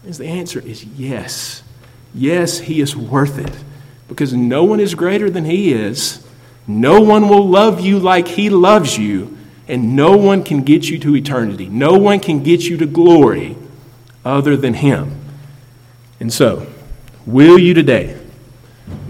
Is 0.05 0.19
the 0.19 0.27
answer 0.27 0.61
is 0.61 0.85
yes. 0.85 1.63
Yes, 2.13 2.59
he 2.61 2.81
is 2.81 2.97
worth 2.97 3.39
it. 3.39 3.55
Because 4.09 4.33
no 4.33 4.65
one 4.65 4.81
is 4.81 4.95
greater 4.95 5.31
than 5.31 5.45
he 5.45 5.73
is. 5.73 6.27
No 6.67 7.01
one 7.01 7.29
will 7.29 7.47
love 7.47 7.81
you 7.81 7.99
like 7.99 8.29
he 8.29 8.51
loves 8.51 8.99
you. 8.99 9.37
And 9.67 9.97
no 9.97 10.17
one 10.17 10.43
can 10.43 10.63
get 10.63 10.89
you 10.91 10.99
to 10.99 11.17
eternity. 11.17 11.69
No 11.69 11.97
one 11.97 12.21
can 12.21 12.43
get 12.43 12.63
you 12.63 12.77
to 12.79 12.87
glory 12.87 13.57
other 14.25 14.57
than 14.57 14.75
him. 14.75 15.21
And 16.21 16.33
so, 16.33 16.67
will 17.27 17.59
you 17.59 17.75
today, 17.75 18.19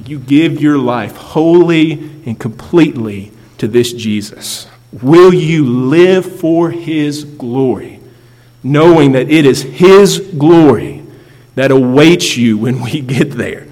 you 0.07 0.18
give 0.18 0.61
your 0.61 0.79
life 0.79 1.16
wholly 1.16 1.92
and 2.27 2.38
completely 2.38 3.33
to 3.59 3.66
this 3.66 3.92
Jesus? 3.92 4.68
Will 5.02 5.35
you 5.35 5.66
live 5.66 6.38
for 6.38 6.70
His 6.70 7.24
glory, 7.24 8.00
knowing 8.62 9.12
that 9.12 9.28
it 9.28 9.44
is 9.44 9.62
His 9.62 10.20
glory 10.20 11.04
that 11.57 11.70
awaits 11.70 12.37
you 12.37 12.59
when 12.59 12.80
we 12.80 13.00
get 13.02 13.33
there? 13.33 13.66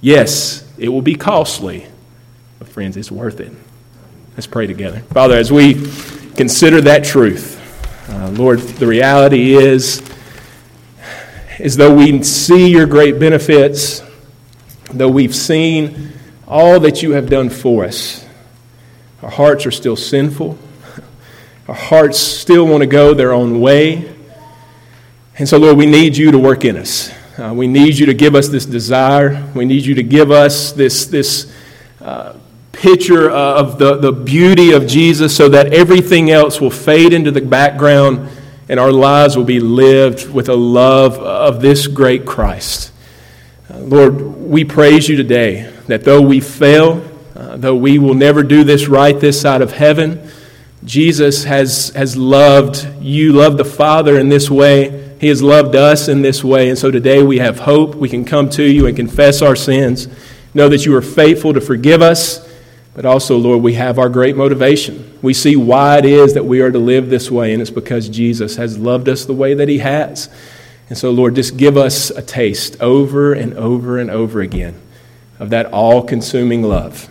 Yes, 0.00 0.68
it 0.76 0.88
will 0.88 1.02
be 1.02 1.14
costly, 1.14 1.86
but 2.58 2.68
friends, 2.68 2.96
it's 2.96 3.10
worth 3.10 3.40
it. 3.40 3.52
Let's 4.34 4.46
pray 4.46 4.66
together. 4.66 5.00
Father, 5.00 5.36
as 5.36 5.52
we 5.52 5.74
consider 6.34 6.80
that 6.82 7.04
truth, 7.04 7.62
uh, 8.10 8.30
Lord, 8.30 8.58
the 8.58 8.86
reality 8.86 9.54
is, 9.54 10.02
as 11.58 11.76
though 11.76 11.94
we 11.94 12.22
see 12.22 12.70
your 12.70 12.86
great 12.86 13.18
benefits, 13.18 14.02
though 14.92 15.08
we've 15.08 15.34
seen 15.34 16.12
all 16.46 16.80
that 16.80 17.02
you 17.02 17.12
have 17.12 17.30
done 17.30 17.50
for 17.50 17.84
us, 17.84 18.25
our 19.26 19.32
hearts 19.32 19.66
are 19.66 19.72
still 19.72 19.96
sinful. 19.96 20.56
Our 21.66 21.74
hearts 21.74 22.16
still 22.16 22.64
want 22.64 22.82
to 22.82 22.86
go 22.86 23.12
their 23.12 23.32
own 23.32 23.60
way. 23.60 24.14
And 25.36 25.48
so, 25.48 25.58
Lord, 25.58 25.76
we 25.76 25.84
need 25.84 26.16
you 26.16 26.30
to 26.30 26.38
work 26.38 26.64
in 26.64 26.76
us. 26.76 27.10
Uh, 27.36 27.52
we 27.52 27.66
need 27.66 27.98
you 27.98 28.06
to 28.06 28.14
give 28.14 28.36
us 28.36 28.48
this 28.48 28.64
desire. 28.64 29.50
We 29.52 29.64
need 29.64 29.84
you 29.84 29.96
to 29.96 30.04
give 30.04 30.30
us 30.30 30.70
this, 30.70 31.06
this 31.06 31.52
uh, 32.00 32.36
picture 32.70 33.28
of 33.28 33.80
the, 33.80 33.96
the 33.96 34.12
beauty 34.12 34.70
of 34.70 34.86
Jesus 34.86 35.36
so 35.36 35.48
that 35.48 35.74
everything 35.74 36.30
else 36.30 36.60
will 36.60 36.70
fade 36.70 37.12
into 37.12 37.32
the 37.32 37.40
background 37.40 38.28
and 38.68 38.78
our 38.78 38.92
lives 38.92 39.36
will 39.36 39.42
be 39.42 39.58
lived 39.58 40.30
with 40.32 40.48
a 40.48 40.54
love 40.54 41.18
of 41.18 41.60
this 41.60 41.88
great 41.88 42.26
Christ. 42.26 42.92
Uh, 43.68 43.78
Lord, 43.78 44.20
we 44.20 44.64
praise 44.64 45.08
you 45.08 45.16
today 45.16 45.72
that 45.88 46.04
though 46.04 46.22
we 46.22 46.38
fail, 46.38 47.15
uh, 47.36 47.56
though 47.56 47.76
we 47.76 47.98
will 47.98 48.14
never 48.14 48.42
do 48.42 48.64
this 48.64 48.88
right 48.88 49.18
this 49.18 49.40
side 49.40 49.62
of 49.62 49.72
heaven, 49.72 50.28
Jesus 50.84 51.44
has, 51.44 51.90
has 51.90 52.16
loved 52.16 52.86
you, 53.00 53.32
loved 53.32 53.58
the 53.58 53.64
Father 53.64 54.18
in 54.18 54.28
this 54.28 54.50
way. 54.50 55.14
He 55.20 55.28
has 55.28 55.42
loved 55.42 55.74
us 55.74 56.08
in 56.08 56.22
this 56.22 56.44
way. 56.44 56.68
And 56.68 56.78
so 56.78 56.90
today 56.90 57.22
we 57.22 57.38
have 57.38 57.60
hope. 57.60 57.94
We 57.94 58.08
can 58.08 58.24
come 58.24 58.48
to 58.50 58.62
you 58.62 58.86
and 58.86 58.96
confess 58.96 59.42
our 59.42 59.56
sins. 59.56 60.08
Know 60.54 60.68
that 60.68 60.86
you 60.86 60.94
are 60.96 61.02
faithful 61.02 61.52
to 61.54 61.60
forgive 61.60 62.02
us. 62.02 62.46
But 62.94 63.04
also, 63.04 63.36
Lord, 63.36 63.62
we 63.62 63.74
have 63.74 63.98
our 63.98 64.08
great 64.08 64.36
motivation. 64.36 65.18
We 65.20 65.34
see 65.34 65.54
why 65.54 65.98
it 65.98 66.06
is 66.06 66.34
that 66.34 66.46
we 66.46 66.60
are 66.62 66.70
to 66.70 66.78
live 66.78 67.10
this 67.10 67.30
way, 67.30 67.52
and 67.52 67.60
it's 67.60 67.70
because 67.70 68.08
Jesus 68.08 68.56
has 68.56 68.78
loved 68.78 69.06
us 69.08 69.26
the 69.26 69.34
way 69.34 69.52
that 69.52 69.68
He 69.68 69.78
has. 69.78 70.30
And 70.88 70.96
so, 70.96 71.10
Lord, 71.10 71.34
just 71.34 71.58
give 71.58 71.76
us 71.76 72.08
a 72.08 72.22
taste 72.22 72.80
over 72.80 73.34
and 73.34 73.52
over 73.54 73.98
and 73.98 74.10
over 74.10 74.40
again 74.40 74.80
of 75.38 75.50
that 75.50 75.66
all 75.66 76.04
consuming 76.04 76.62
love. 76.62 77.10